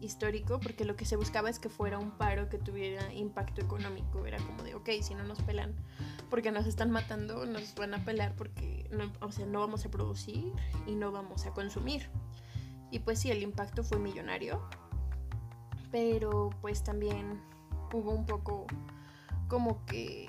histórico 0.00 0.60
porque 0.60 0.84
lo 0.84 0.96
que 0.96 1.04
se 1.04 1.16
buscaba 1.16 1.50
es 1.50 1.58
que 1.58 1.68
fuera 1.68 1.98
un 1.98 2.12
paro 2.12 2.48
que 2.48 2.58
tuviera 2.58 3.12
impacto 3.12 3.60
económico. 3.60 4.26
Era 4.26 4.38
como 4.38 4.62
de, 4.62 4.74
ok, 4.74 4.88
si 5.02 5.14
no 5.14 5.24
nos 5.24 5.42
pelan 5.42 5.74
porque 6.30 6.52
nos 6.52 6.66
están 6.66 6.90
matando, 6.90 7.46
nos 7.46 7.74
van 7.74 7.94
a 7.94 8.04
pelar 8.04 8.34
porque 8.36 8.88
no, 8.90 9.10
o 9.20 9.32
sea, 9.32 9.46
no 9.46 9.60
vamos 9.60 9.84
a 9.84 9.90
producir 9.90 10.52
y 10.86 10.94
no 10.94 11.10
vamos 11.10 11.46
a 11.46 11.52
consumir. 11.52 12.08
Y 12.90 13.00
pues 13.00 13.20
sí, 13.20 13.30
el 13.30 13.42
impacto 13.42 13.84
fue 13.84 13.98
millonario, 13.98 14.62
pero 15.90 16.50
pues 16.60 16.82
también 16.82 17.40
hubo 17.92 18.12
un 18.12 18.26
poco 18.26 18.66
como 19.48 19.84
que, 19.86 20.28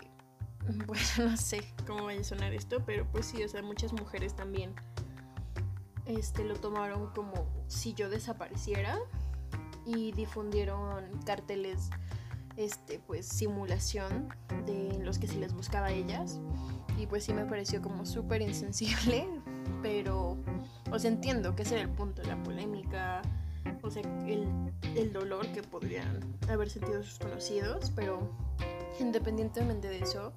bueno, 0.87 1.03
no 1.19 1.37
sé 1.37 1.63
cómo 1.85 2.05
vaya 2.05 2.21
a 2.21 2.23
sonar 2.23 2.53
esto, 2.53 2.83
pero 2.85 3.05
pues 3.11 3.25
sí, 3.27 3.43
o 3.43 3.47
sea, 3.47 3.61
muchas 3.61 3.93
mujeres 3.93 4.35
también 4.35 4.73
este, 6.05 6.43
lo 6.43 6.55
tomaron 6.55 7.11
como 7.13 7.45
si 7.67 7.93
yo 7.93 8.09
desapareciera 8.09 8.97
y 9.85 10.11
difundieron 10.11 11.05
carteles 11.25 11.89
este 12.57 12.99
pues 12.99 13.25
simulación 13.25 14.29
de 14.65 14.99
los 15.01 15.17
que 15.17 15.27
se 15.27 15.37
les 15.37 15.53
buscaba 15.53 15.87
a 15.87 15.91
ellas. 15.91 16.39
Y 16.97 17.07
pues 17.07 17.23
sí 17.23 17.33
me 17.33 17.45
pareció 17.45 17.81
como 17.81 18.05
súper 18.05 18.41
insensible 18.41 19.29
pero 19.81 20.37
o 20.91 20.99
sea 20.99 21.09
entiendo 21.09 21.55
que 21.55 21.63
ese 21.63 21.75
era 21.75 21.83
el 21.83 21.89
punto 21.89 22.21
la 22.23 22.41
polémica 22.43 23.21
o 23.89 23.91
sea 23.91 24.03
el, 24.25 24.47
el 24.95 25.11
dolor 25.11 25.45
que 25.51 25.61
podrían 25.61 26.19
haber 26.47 26.69
sentido 26.69 27.03
sus 27.03 27.19
conocidos 27.19 27.91
pero 27.95 28.29
independientemente 28.99 29.89
de 29.89 29.99
eso 29.99 30.31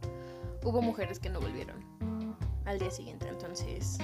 hubo 0.64 0.82
mujeres 0.82 1.18
que 1.18 1.28
no 1.28 1.40
volvieron 1.40 1.76
al 2.64 2.78
día 2.78 2.90
siguiente 2.90 3.28
entonces 3.28 3.98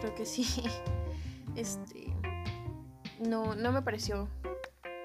creo 0.00 0.14
que 0.14 0.26
sí 0.26 0.46
este 1.56 2.12
no 3.20 3.54
no 3.54 3.70
me 3.70 3.82
pareció 3.82 4.28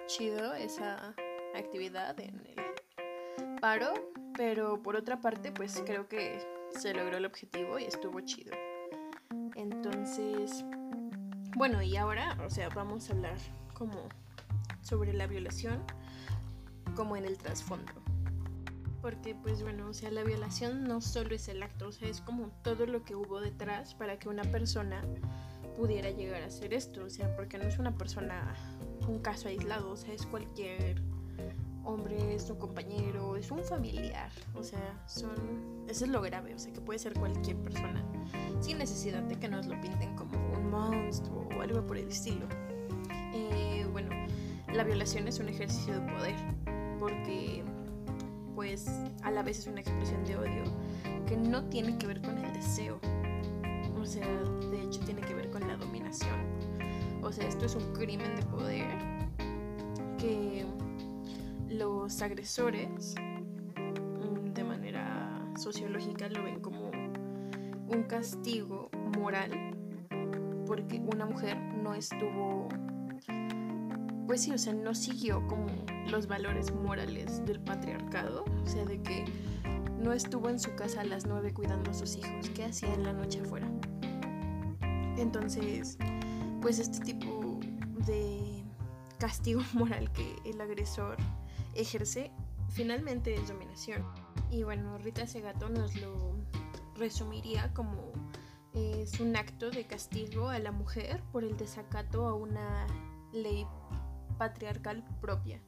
chido 0.07 0.53
esa 0.53 1.13
actividad 1.55 2.19
en 2.19 2.41
el 2.45 3.59
paro, 3.59 3.93
pero 4.37 4.81
por 4.81 4.95
otra 4.95 5.19
parte 5.19 5.51
pues 5.51 5.81
creo 5.85 6.07
que 6.07 6.39
se 6.71 6.93
logró 6.93 7.17
el 7.17 7.25
objetivo 7.25 7.79
y 7.79 7.85
estuvo 7.85 8.19
chido. 8.21 8.53
Entonces, 9.55 10.63
bueno, 11.55 11.81
y 11.81 11.95
ahora, 11.95 12.37
o 12.45 12.49
sea, 12.49 12.69
vamos 12.69 13.09
a 13.09 13.13
hablar 13.13 13.37
como 13.75 14.09
sobre 14.81 15.13
la 15.13 15.27
violación 15.27 15.83
como 16.95 17.15
en 17.15 17.25
el 17.25 17.37
trasfondo. 17.37 17.91
Porque 19.01 19.35
pues 19.35 19.61
bueno, 19.61 19.89
o 19.89 19.93
sea, 19.93 20.09
la 20.09 20.23
violación 20.23 20.85
no 20.85 21.01
solo 21.01 21.35
es 21.35 21.47
el 21.47 21.61
acto, 21.61 21.89
o 21.89 21.91
sea, 21.91 22.09
es 22.09 22.21
como 22.21 22.47
todo 22.63 22.87
lo 22.87 23.03
que 23.03 23.13
hubo 23.13 23.39
detrás 23.39 23.93
para 23.93 24.17
que 24.17 24.29
una 24.29 24.43
persona 24.43 25.03
pudiera 25.77 26.09
llegar 26.09 26.41
a 26.41 26.47
hacer 26.47 26.73
esto, 26.73 27.03
o 27.03 27.09
sea, 27.09 27.35
porque 27.35 27.59
no 27.59 27.65
es 27.65 27.77
una 27.77 27.95
persona 27.95 28.55
un 29.07 29.19
caso 29.19 29.47
aislado, 29.47 29.91
o 29.91 29.97
sea, 29.97 30.13
es 30.13 30.25
cualquier 30.25 31.01
hombre, 31.83 32.33
es 32.33 32.49
un 32.49 32.57
compañero, 32.57 33.35
es 33.35 33.51
un 33.51 33.63
familiar, 33.63 34.31
o 34.55 34.63
sea, 34.63 35.03
eso 35.05 35.31
es 35.87 36.07
lo 36.07 36.21
grave, 36.21 36.55
o 36.55 36.59
sea, 36.59 36.73
que 36.73 36.81
puede 36.81 36.97
ser 36.97 37.13
cualquier 37.13 37.57
persona, 37.57 38.03
sin 38.59 38.79
necesidad 38.79 39.21
de 39.21 39.35
que 39.35 39.47
nos 39.47 39.67
lo 39.67 39.79
pinten 39.81 40.15
como 40.15 40.35
un 40.53 40.71
monstruo 40.71 41.47
o 41.55 41.61
algo 41.61 41.85
por 41.85 41.97
el 41.97 42.07
estilo. 42.07 42.47
Eh, 43.35 43.85
bueno, 43.91 44.09
la 44.73 44.83
violación 44.85 45.27
es 45.27 45.39
un 45.39 45.49
ejercicio 45.49 45.99
de 45.99 46.13
poder, 46.13 46.35
porque 46.99 47.63
pues 48.55 48.87
a 49.23 49.31
la 49.31 49.43
vez 49.43 49.59
es 49.59 49.67
una 49.67 49.81
expresión 49.81 50.23
de 50.23 50.37
odio 50.37 50.63
que 51.27 51.35
no 51.35 51.65
tiene 51.65 51.97
que 51.97 52.07
ver 52.07 52.21
con 52.21 52.37
el 52.37 52.53
deseo, 52.53 52.97
o 53.99 54.05
sea, 54.05 54.25
de 54.71 54.81
hecho 54.81 55.01
tiene 55.01 55.21
que 55.21 55.33
ver 55.33 55.49
con 55.51 55.67
la 55.67 55.75
dominación. 55.75 56.45
O 57.21 57.31
sea, 57.31 57.45
esto 57.47 57.65
es 57.65 57.75
un 57.75 57.93
crimen 57.93 58.35
de 58.37 58.43
poder 58.43 58.87
que 60.17 60.65
los 61.67 62.21
agresores 62.21 63.15
mm, 63.75 64.53
de 64.53 64.63
manera 64.63 65.51
sociológica 65.57 66.29
lo 66.29 66.43
ven 66.43 66.61
como 66.61 66.89
un 66.89 68.03
castigo 68.07 68.89
moral 69.17 69.75
porque 70.65 70.99
una 70.99 71.25
mujer 71.25 71.57
no 71.57 71.93
estuvo 71.93 72.67
pues 74.27 74.43
sí, 74.43 74.51
o 74.51 74.57
sea, 74.57 74.73
no 74.73 74.95
siguió 74.95 75.45
como 75.47 75.67
los 76.09 76.27
valores 76.27 76.73
morales 76.73 77.45
del 77.45 77.59
patriarcado, 77.59 78.45
o 78.63 78.67
sea, 78.67 78.85
de 78.85 79.01
que 79.01 79.25
no 79.99 80.13
estuvo 80.13 80.49
en 80.49 80.59
su 80.59 80.75
casa 80.75 81.01
a 81.01 81.03
las 81.03 81.25
nueve 81.25 81.53
cuidando 81.53 81.91
a 81.91 81.93
sus 81.93 82.15
hijos, 82.17 82.49
¿qué 82.49 82.65
hacía 82.65 82.93
en 82.93 83.03
la 83.03 83.13
noche 83.13 83.41
afuera? 83.41 83.67
Entonces, 85.17 85.97
pues 86.61 86.79
este 86.79 86.99
tipo 86.99 87.59
de 88.05 88.63
castigo 89.19 89.61
moral 89.73 90.11
que 90.11 90.35
el 90.45 90.59
agresor 90.61 91.17
ejerce 91.73 92.31
finalmente 92.69 93.35
es 93.35 93.47
dominación. 93.47 94.03
Y 94.51 94.63
bueno, 94.63 94.97
Rita 94.97 95.27
Segato 95.27 95.69
nos 95.69 95.95
lo 95.95 96.35
resumiría 96.95 97.73
como 97.73 98.11
es 98.73 99.19
un 99.19 99.35
acto 99.35 99.71
de 99.71 99.85
castigo 99.85 100.49
a 100.49 100.59
la 100.59 100.71
mujer 100.71 101.21
por 101.31 101.43
el 101.43 101.55
desacato 101.57 102.27
a 102.27 102.33
una 102.33 102.85
ley 103.31 103.65
patriarcal 104.37 105.03
propia, 105.21 105.59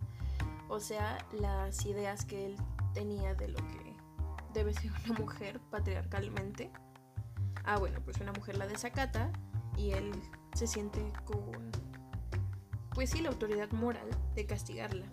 o 0.69 0.80
sea, 0.80 1.17
las 1.39 1.86
ideas 1.86 2.25
que 2.25 2.45
él 2.45 2.56
tenía 2.93 3.34
de 3.36 3.49
lo 3.49 3.58
que 3.58 3.95
debe 4.53 4.73
ser 4.73 4.91
una 5.06 5.19
mujer 5.19 5.60
patriarcalmente. 5.69 6.71
Ah, 7.63 7.77
bueno, 7.77 7.99
pues 8.03 8.19
una 8.19 8.32
mujer 8.32 8.58
la 8.58 8.67
desacata 8.67 9.32
y 9.77 9.91
él 9.91 10.12
se 10.53 10.67
siente 10.67 11.12
con, 11.25 11.71
pues 12.93 13.12
sí, 13.12 13.21
la 13.21 13.30
autoridad 13.30 13.71
moral 13.71 14.10
de 14.36 14.45
castigarla. 14.45 15.06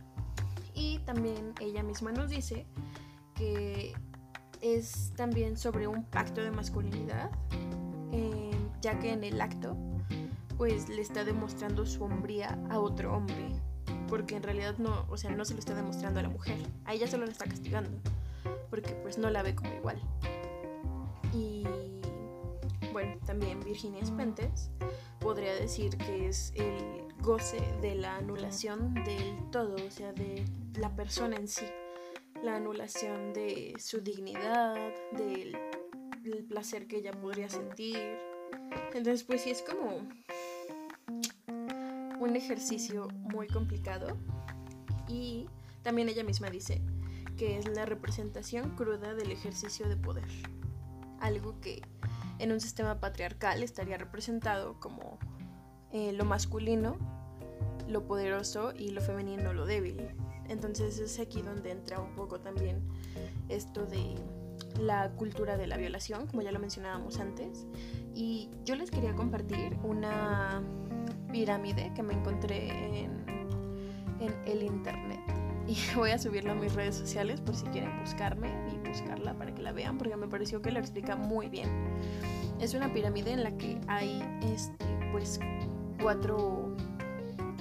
Y 0.72 0.98
también 1.00 1.52
ella 1.60 1.82
misma 1.82 2.12
nos 2.12 2.30
dice 2.30 2.66
que 3.34 3.94
es 4.60 5.12
también 5.16 5.56
sobre 5.56 5.86
un 5.86 6.04
pacto 6.04 6.42
de 6.42 6.50
masculinidad, 6.50 7.30
eh, 8.12 8.56
ya 8.80 8.98
que 8.98 9.12
en 9.12 9.24
el 9.24 9.40
acto 9.40 9.76
pues 10.56 10.88
le 10.88 11.02
está 11.02 11.24
demostrando 11.24 11.86
su 11.86 12.04
hombría 12.04 12.58
a 12.70 12.78
otro 12.78 13.14
hombre, 13.14 13.48
porque 14.08 14.36
en 14.36 14.42
realidad 14.42 14.76
no, 14.78 15.06
o 15.08 15.16
sea, 15.16 15.30
no 15.30 15.44
se 15.44 15.54
lo 15.54 15.60
está 15.60 15.74
demostrando 15.74 16.20
a 16.20 16.22
la 16.22 16.28
mujer, 16.28 16.58
a 16.84 16.94
ella 16.94 17.06
solo 17.06 17.26
la 17.26 17.32
está 17.32 17.46
castigando, 17.46 17.90
porque 18.70 18.94
pues 18.94 19.18
no 19.18 19.30
la 19.30 19.42
ve 19.42 19.54
como 19.54 19.74
igual. 19.74 20.00
Y 21.32 21.64
bueno, 22.92 23.16
también 23.26 23.60
Virginia 23.60 24.04
Spentes 24.04 24.70
podría 25.18 25.54
decir 25.54 25.96
que 25.96 26.28
es 26.28 26.52
el 26.54 27.12
goce 27.20 27.60
de 27.80 27.94
la 27.94 28.16
anulación 28.16 28.94
del 29.04 29.50
todo, 29.50 29.74
o 29.74 29.90
sea, 29.90 30.12
de 30.12 30.44
la 30.78 30.94
persona 30.94 31.36
en 31.36 31.48
sí, 31.48 31.66
la 32.42 32.56
anulación 32.56 33.32
de 33.32 33.74
su 33.78 34.00
dignidad, 34.00 34.92
del, 35.12 35.56
del 36.22 36.44
placer 36.44 36.86
que 36.86 36.98
ella 36.98 37.12
podría 37.12 37.48
sentir. 37.48 38.18
Entonces, 38.92 39.24
pues 39.24 39.40
sí, 39.42 39.50
es 39.50 39.62
como 39.62 40.06
un 42.24 42.36
ejercicio 42.36 43.08
muy 43.20 43.46
complicado 43.46 44.16
y 45.08 45.46
también 45.82 46.08
ella 46.08 46.24
misma 46.24 46.48
dice 46.48 46.80
que 47.36 47.58
es 47.58 47.68
la 47.68 47.84
representación 47.84 48.70
cruda 48.70 49.14
del 49.14 49.30
ejercicio 49.30 49.88
de 49.88 49.96
poder, 49.96 50.28
algo 51.20 51.60
que 51.60 51.82
en 52.38 52.52
un 52.52 52.60
sistema 52.60 53.00
patriarcal 53.00 53.62
estaría 53.62 53.98
representado 53.98 54.80
como 54.80 55.18
eh, 55.92 56.12
lo 56.12 56.24
masculino, 56.24 56.96
lo 57.88 58.06
poderoso 58.06 58.72
y 58.74 58.90
lo 58.90 59.00
femenino, 59.00 59.52
lo 59.52 59.66
débil. 59.66 60.08
Entonces 60.48 60.98
es 60.98 61.20
aquí 61.20 61.42
donde 61.42 61.70
entra 61.70 62.00
un 62.00 62.14
poco 62.14 62.40
también 62.40 62.82
esto 63.48 63.86
de 63.86 64.14
la 64.80 65.10
cultura 65.12 65.56
de 65.56 65.66
la 65.66 65.76
violación, 65.76 66.26
como 66.26 66.42
ya 66.42 66.52
lo 66.52 66.58
mencionábamos 66.58 67.18
antes. 67.18 67.66
Y 68.14 68.50
yo 68.64 68.76
les 68.76 68.90
quería 68.90 69.14
compartir 69.14 69.76
una 69.82 70.62
pirámide 71.34 71.90
que 71.96 72.02
me 72.04 72.14
encontré 72.14 72.68
en, 73.02 73.24
el 74.46 74.62
internet. 74.62 75.20
Y 75.66 75.76
voy 75.96 76.10
a 76.10 76.18
subirla 76.18 76.52
a 76.52 76.54
mis 76.54 76.74
redes 76.74 76.94
sociales 76.94 77.40
por 77.40 77.56
si 77.56 77.64
quieren 77.68 77.98
buscarme 77.98 78.50
y 78.70 78.86
buscarla 78.86 79.32
para 79.32 79.54
que 79.54 79.62
la 79.62 79.72
vean, 79.72 79.96
porque 79.96 80.14
me 80.14 80.28
pareció 80.28 80.60
que 80.60 80.70
lo 80.70 80.78
explica 80.78 81.16
muy 81.16 81.48
bien. 81.48 81.70
Es 82.60 82.74
una 82.74 82.92
pirámide 82.92 83.32
en 83.32 83.42
la 83.42 83.56
que 83.56 83.80
hay 83.88 84.22
este, 84.42 84.84
pues, 85.10 85.40
cuatro, 86.02 86.76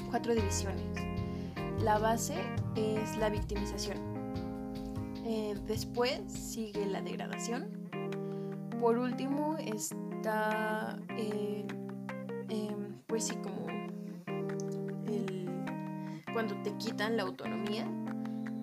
cuatro 0.10 0.36
divisiones. 0.36 0.84
La 1.80 1.98
base 1.98 2.36
es 2.76 3.16
la 3.18 3.30
victimización. 3.30 3.98
Eh, 5.26 5.56
después 5.66 6.22
sigue 6.28 6.86
la 6.86 7.02
degradación. 7.02 7.70
Por 8.82 8.98
último 8.98 9.56
está, 9.58 11.00
eh, 11.18 11.66
em, 12.50 13.00
pues 13.08 13.28
sí, 13.28 13.36
como 13.36 13.63
cuando 16.44 16.62
te 16.62 16.76
quitan 16.78 17.16
la 17.16 17.24
autonomía 17.24 17.88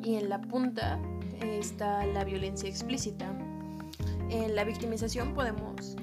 y 0.02 0.16
en 0.16 0.28
la 0.28 0.38
punta 0.38 1.00
está 1.40 2.04
la 2.04 2.24
violencia 2.24 2.68
explícita. 2.68 3.26
En 4.28 4.54
la 4.54 4.64
victimización 4.64 5.32
podemos 5.32 5.96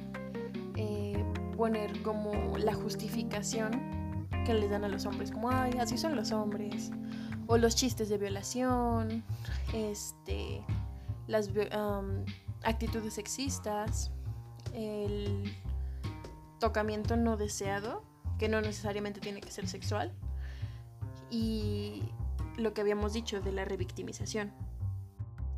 eh, 0.76 1.24
poner 1.56 2.02
como 2.02 2.58
la 2.58 2.74
justificación 2.74 4.28
que 4.44 4.56
le 4.56 4.68
dan 4.68 4.86
a 4.86 4.88
los 4.88 5.06
hombres, 5.06 5.32
como, 5.32 5.52
ay, 5.52 5.74
así 5.80 6.00
son 6.00 6.16
los 6.16 6.32
hombres, 6.32 6.90
o 7.46 7.58
los 7.60 7.76
chistes 7.76 8.10
de 8.10 8.18
violación, 8.18 9.24
este, 9.72 10.64
las 11.28 11.50
actitudes 12.64 13.14
sexistas, 13.14 14.10
el 14.74 15.56
tocamiento 16.60 17.18
no 17.18 17.38
deseado, 17.38 18.04
que 18.40 18.50
no 18.50 18.62
necesariamente 18.62 19.20
tiene 19.20 19.42
que 19.42 19.52
ser 19.52 19.68
sexual, 19.68 20.12
y 21.30 22.04
lo 22.58 22.74
que 22.74 22.82
habíamos 22.82 23.14
dicho 23.14 23.42
de 23.42 23.52
la 23.52 23.66
revictimización. 23.66 24.52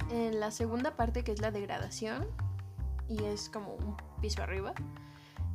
En 0.10 0.40
la 0.40 0.52
segunda 0.52 0.96
parte, 0.96 1.24
que 1.24 1.32
es 1.32 1.42
la 1.42 1.52
degradación, 1.52 2.28
y 3.08 3.24
es 3.24 3.50
como 3.50 3.74
un 3.74 3.98
piso 4.22 4.42
arriba, 4.42 4.74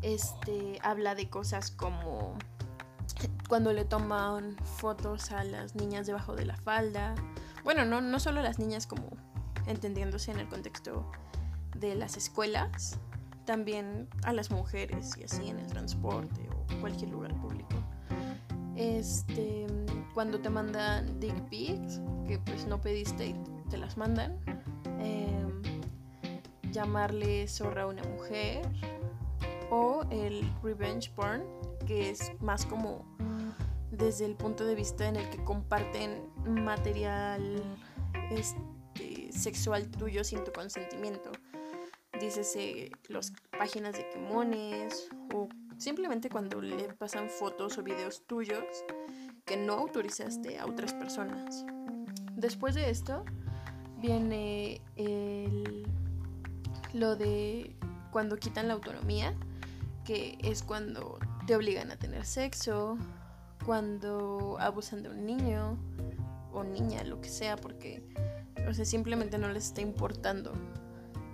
este 0.03 0.79
habla 0.83 1.15
de 1.15 1.31
cosas 1.31 1.71
como 1.71 2.37
cuando 3.49 3.73
le 3.73 3.85
toman 3.85 4.57
fotos 4.77 5.31
a 5.33 5.45
las 5.45 5.75
niñas 5.75 6.07
debajo 6.07 6.35
de 6.35 6.45
la 6.45 6.57
falda. 6.57 7.15
Bueno, 7.63 7.85
no, 7.85 8.01
no 8.01 8.19
solo 8.21 8.41
a 8.41 8.43
las 8.43 8.59
niñas 8.59 8.87
como 8.87 9.09
entendiéndose 9.67 10.31
en 10.31 10.39
el 10.39 10.49
contexto 10.49 11.11
de 11.77 11.95
las 11.95 12.17
escuelas, 12.17 12.99
también 13.45 14.09
a 14.25 14.33
las 14.33 14.51
mujeres 14.51 15.17
y 15.19 15.25
así 15.25 15.49
en 15.49 15.59
el 15.59 15.67
transporte 15.67 16.49
o 16.51 16.81
cualquier 16.81 17.11
lugar. 17.11 17.35
Este, 18.77 19.67
cuando 20.15 20.41
te 20.41 20.51
mandan 20.51 21.21
dick 21.21 21.39
pics, 21.49 22.01
que 22.27 22.39
pues 22.39 22.67
no 22.67 22.81
pediste 22.81 23.29
y 23.29 23.35
te 23.71 23.77
las 23.77 23.97
mandan. 23.97 24.39
Em, 24.99 25.63
llamarle 26.73 27.47
zorra 27.49 27.83
a 27.83 27.87
una 27.87 28.03
mujer. 28.05 28.63
O 29.71 30.05
el 30.11 30.49
revenge 30.63 31.11
porn, 31.11 31.43
que 31.87 32.11
es 32.11 32.33
más 32.41 32.67
como 32.67 33.05
desde 33.91 34.25
el 34.25 34.35
punto 34.35 34.65
de 34.65 34.75
vista 34.75 35.09
en 35.09 35.17
el 35.17 35.29
que 35.31 35.43
comparten 35.45 36.29
material 36.45 37.63
este, 38.31 39.33
sexual 39.33 39.91
tuyo 39.91 40.25
sin 40.25 40.45
tu 40.45 40.53
consentimiento. 40.53 41.31
Dícese 42.21 42.91
las 43.09 43.33
páginas 43.57 43.97
de 43.97 44.09
quemones 44.11 45.09
o 45.33 45.49
simplemente 45.79 46.29
cuando 46.29 46.61
le 46.61 46.93
pasan 46.95 47.29
fotos 47.29 47.79
o 47.79 47.83
videos 47.83 48.27
tuyos 48.27 48.65
que 49.45 49.57
no 49.57 49.75
autorizaste 49.75 50.59
a 50.59 50.67
otras 50.67 50.93
personas. 50.95 51.65
Después 52.35 52.75
de 52.75 52.91
esto 52.91 53.25
viene 53.99 54.81
el, 54.97 55.87
lo 56.93 57.17
de 57.17 57.77
cuando 58.11 58.37
quitan 58.37 58.69
la 58.69 58.75
autonomía, 58.75 59.35
que 60.05 60.39
es 60.43 60.63
cuando 60.63 61.19
te 61.47 61.57
obligan 61.57 61.91
a 61.91 61.97
tener 61.97 62.25
sexo, 62.25 62.97
cuando 63.65 64.57
abusan 64.61 65.03
de 65.03 65.11
un 65.11 65.25
niño 65.25 65.79
o 66.53 66.63
niña, 66.63 67.03
lo 67.05 67.21
que 67.21 67.29
sea, 67.29 67.57
porque 67.57 68.03
o 68.69 68.73
sea, 68.73 68.85
simplemente 68.85 69.39
no 69.39 69.49
les 69.49 69.67
está 69.67 69.81
importando. 69.81 70.53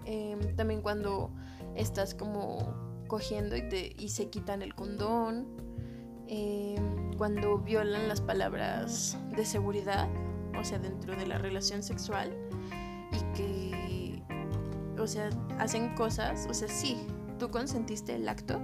Em, 0.04 0.56
también 0.56 0.82
cuando 0.82 1.30
estás 1.76 2.14
como 2.14 2.89
cogiendo 3.10 3.56
y, 3.56 3.68
te, 3.68 3.92
y 3.98 4.10
se 4.10 4.30
quitan 4.30 4.62
el 4.62 4.76
condón. 4.76 5.48
Em, 6.28 7.12
cuando 7.18 7.58
violan 7.58 8.06
las 8.06 8.20
palabras 8.20 9.18
de 9.36 9.44
seguridad, 9.44 10.08
o 10.56 10.62
sea, 10.62 10.78
dentro 10.78 11.16
de 11.16 11.26
la 11.26 11.36
relación 11.36 11.82
sexual, 11.82 12.32
y 13.10 13.36
que, 13.36 14.22
o 14.96 15.08
sea, 15.08 15.28
hacen 15.58 15.92
cosas, 15.96 16.46
o 16.48 16.54
sea, 16.54 16.68
sí, 16.68 16.96
tú 17.40 17.50
consentiste 17.50 18.14
el 18.14 18.28
acto, 18.28 18.60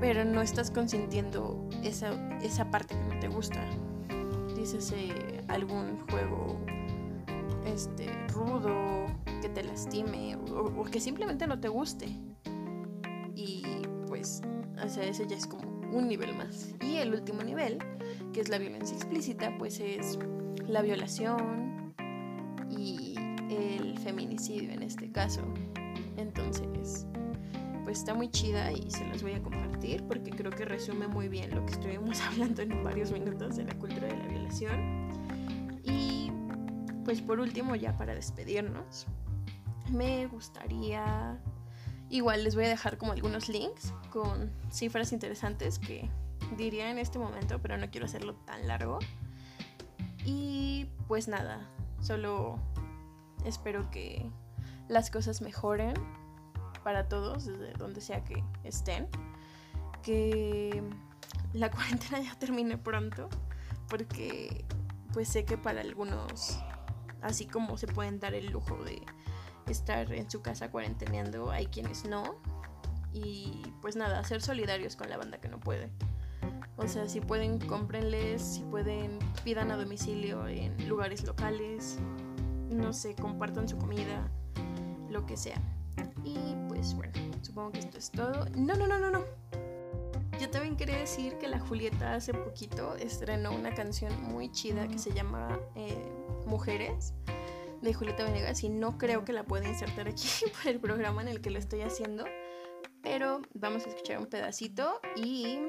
pero 0.00 0.24
no 0.24 0.40
estás 0.40 0.70
consintiendo 0.70 1.68
esa, 1.84 2.38
esa 2.38 2.70
parte 2.70 2.94
que 2.94 3.14
no 3.14 3.20
te 3.20 3.28
gusta. 3.28 3.62
Dices 4.56 4.94
algún 5.48 6.00
juego 6.08 6.58
este, 7.66 8.10
rudo, 8.28 9.06
que 9.42 9.50
te 9.50 9.62
lastime 9.62 10.36
o, 10.36 10.84
que 10.84 11.00
simplemente 11.00 11.46
no 11.46 11.60
te 11.60 11.68
guste. 11.68 12.08
Y 13.46 13.62
pues, 14.08 14.42
sea, 14.88 15.04
ese 15.04 15.26
ya 15.26 15.36
es 15.36 15.46
como 15.46 15.68
un 15.92 16.08
nivel 16.08 16.34
más. 16.34 16.74
Y 16.80 16.96
el 16.96 17.14
último 17.14 17.42
nivel, 17.42 17.78
que 18.32 18.40
es 18.40 18.48
la 18.48 18.58
violencia 18.58 18.96
explícita, 18.96 19.56
pues 19.58 19.78
es 19.80 20.18
la 20.66 20.82
violación 20.82 21.94
y 22.68 23.14
el 23.50 23.96
feminicidio 23.98 24.72
en 24.72 24.82
este 24.82 25.10
caso. 25.12 25.42
Entonces, 26.16 27.06
pues 27.84 27.98
está 27.98 28.14
muy 28.14 28.28
chida 28.30 28.72
y 28.72 28.90
se 28.90 29.06
las 29.06 29.22
voy 29.22 29.34
a 29.34 29.42
compartir 29.42 30.02
porque 30.08 30.30
creo 30.30 30.50
que 30.50 30.64
resume 30.64 31.06
muy 31.06 31.28
bien 31.28 31.54
lo 31.54 31.64
que 31.64 31.74
estuvimos 31.74 32.20
hablando 32.32 32.62
en 32.62 32.82
varios 32.82 33.12
minutos 33.12 33.56
de 33.56 33.64
la 33.64 33.74
cultura 33.78 34.08
de 34.08 34.16
la 34.16 34.26
violación. 34.26 35.08
Y 35.84 36.32
pues 37.04 37.22
por 37.22 37.38
último, 37.38 37.76
ya 37.76 37.96
para 37.96 38.14
despedirnos, 38.14 39.06
me 39.92 40.26
gustaría... 40.26 41.40
Igual 42.08 42.44
les 42.44 42.54
voy 42.54 42.64
a 42.64 42.68
dejar 42.68 42.98
como 42.98 43.12
algunos 43.12 43.48
links 43.48 43.92
con 44.10 44.50
cifras 44.70 45.12
interesantes 45.12 45.78
que 45.78 46.08
diría 46.56 46.90
en 46.90 46.98
este 46.98 47.18
momento, 47.18 47.60
pero 47.60 47.76
no 47.76 47.90
quiero 47.90 48.06
hacerlo 48.06 48.34
tan 48.46 48.68
largo. 48.68 48.98
Y 50.24 50.88
pues 51.08 51.28
nada, 51.28 51.60
solo 52.00 52.58
espero 53.44 53.90
que 53.90 54.30
las 54.88 55.10
cosas 55.10 55.40
mejoren 55.42 55.94
para 56.84 57.08
todos, 57.08 57.46
desde 57.46 57.72
donde 57.72 58.00
sea 58.00 58.22
que 58.22 58.44
estén. 58.62 59.08
Que 60.02 60.82
la 61.52 61.70
cuarentena 61.72 62.20
ya 62.20 62.38
termine 62.38 62.78
pronto, 62.78 63.28
porque 63.88 64.64
pues 65.12 65.28
sé 65.28 65.44
que 65.44 65.58
para 65.58 65.80
algunos, 65.80 66.60
así 67.22 67.46
como 67.46 67.76
se 67.78 67.88
pueden 67.88 68.20
dar 68.20 68.34
el 68.34 68.52
lujo 68.52 68.76
de 68.84 69.02
estar 69.72 70.12
en 70.12 70.30
su 70.30 70.42
casa 70.42 70.70
cuarenteneando, 70.70 71.50
hay 71.50 71.66
quienes 71.66 72.04
no. 72.04 72.36
Y 73.12 73.62
pues 73.80 73.96
nada, 73.96 74.22
ser 74.24 74.42
solidarios 74.42 74.96
con 74.96 75.08
la 75.08 75.16
banda 75.16 75.38
que 75.38 75.48
no 75.48 75.58
puede. 75.58 75.90
O 76.76 76.86
sea, 76.86 77.08
si 77.08 77.20
pueden, 77.20 77.58
cómprenles, 77.58 78.42
si 78.42 78.62
pueden, 78.64 79.18
pidan 79.44 79.70
a 79.70 79.76
domicilio 79.76 80.46
en 80.46 80.88
lugares 80.88 81.24
locales, 81.24 81.98
no 82.68 82.92
sé, 82.92 83.14
compartan 83.14 83.66
su 83.66 83.78
comida, 83.78 84.30
lo 85.08 85.24
que 85.24 85.36
sea. 85.38 85.60
Y 86.24 86.36
pues 86.68 86.94
bueno, 86.94 87.14
supongo 87.40 87.72
que 87.72 87.78
esto 87.78 87.96
es 87.96 88.10
todo. 88.10 88.44
No, 88.54 88.74
no, 88.74 88.86
no, 88.86 88.98
no, 88.98 89.10
no. 89.10 89.24
Yo 90.38 90.50
también 90.50 90.76
quería 90.76 90.98
decir 90.98 91.38
que 91.38 91.48
la 91.48 91.58
Julieta 91.58 92.14
hace 92.14 92.34
poquito 92.34 92.94
estrenó 92.96 93.52
una 93.52 93.74
canción 93.74 94.12
muy 94.22 94.50
chida 94.52 94.86
que 94.86 94.98
se 94.98 95.12
llama 95.14 95.58
eh, 95.74 96.12
Mujeres 96.46 97.14
de 97.82 97.94
Julieta 97.94 98.24
Venegas 98.24 98.62
y 98.62 98.68
no 98.68 98.98
creo 98.98 99.24
que 99.24 99.32
la 99.32 99.44
pueda 99.44 99.68
insertar 99.68 100.08
aquí 100.08 100.28
por 100.62 100.72
el 100.72 100.80
programa 100.80 101.22
en 101.22 101.28
el 101.28 101.40
que 101.40 101.50
lo 101.50 101.58
estoy 101.58 101.82
haciendo. 101.82 102.24
Pero 103.02 103.40
vamos 103.54 103.86
a 103.86 103.90
escuchar 103.90 104.18
un 104.18 104.26
pedacito 104.26 105.00
y 105.14 105.60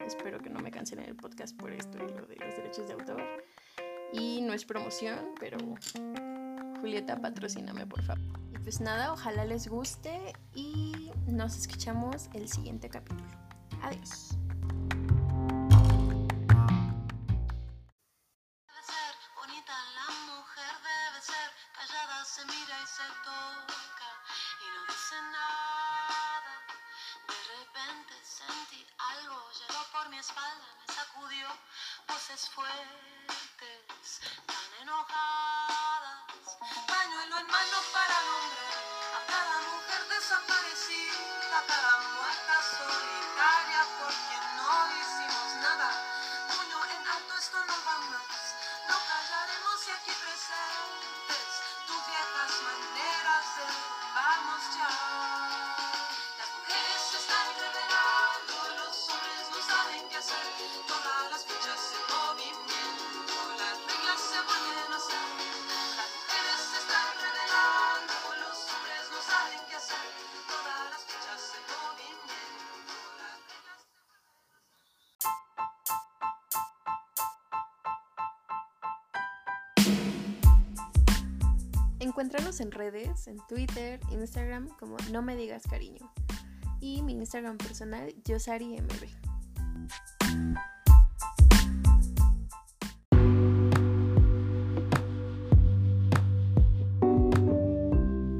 espero 0.00 0.38
que 0.40 0.50
no 0.50 0.60
me 0.60 0.70
cancelen 0.70 1.06
el 1.06 1.16
podcast 1.16 1.56
por 1.56 1.72
esto 1.72 1.96
y 1.98 2.12
lo 2.12 2.26
de 2.26 2.36
los 2.36 2.54
derechos 2.56 2.86
de 2.86 2.92
autor. 2.92 3.22
Y 4.12 4.42
no 4.42 4.52
es 4.52 4.64
promoción, 4.64 5.30
pero 5.40 5.58
Julieta, 6.80 7.20
patrocíname 7.20 7.86
por 7.86 8.02
favor. 8.02 8.22
Y 8.52 8.58
pues 8.58 8.80
nada, 8.80 9.12
ojalá 9.12 9.44
les 9.46 9.66
guste 9.66 10.34
y 10.54 11.10
nos 11.26 11.56
escuchamos 11.56 12.28
el 12.34 12.48
siguiente 12.48 12.90
capítulo. 12.90 13.30
Adiós. 13.82 14.36
Encuéntranos 82.24 82.60
en 82.60 82.72
redes, 82.72 83.28
en 83.28 83.36
Twitter, 83.50 84.00
Instagram 84.10 84.70
como 84.80 84.96
No 85.12 85.20
Me 85.20 85.36
Digas 85.36 85.64
Cariño. 85.68 86.10
Y 86.80 87.02
mi 87.02 87.12
Instagram 87.12 87.58
personal, 87.58 88.14
YosariMB. 88.24 88.88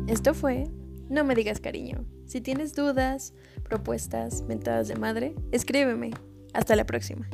Esto 0.08 0.32
fue 0.32 0.70
No 1.10 1.24
me 1.24 1.34
digas 1.34 1.60
cariño. 1.60 2.06
Si 2.24 2.40
tienes 2.40 2.74
dudas, 2.74 3.34
propuestas, 3.64 4.44
mentadas 4.44 4.88
de 4.88 4.96
madre, 4.96 5.34
escríbeme. 5.52 6.12
Hasta 6.54 6.74
la 6.74 6.86
próxima. 6.86 7.28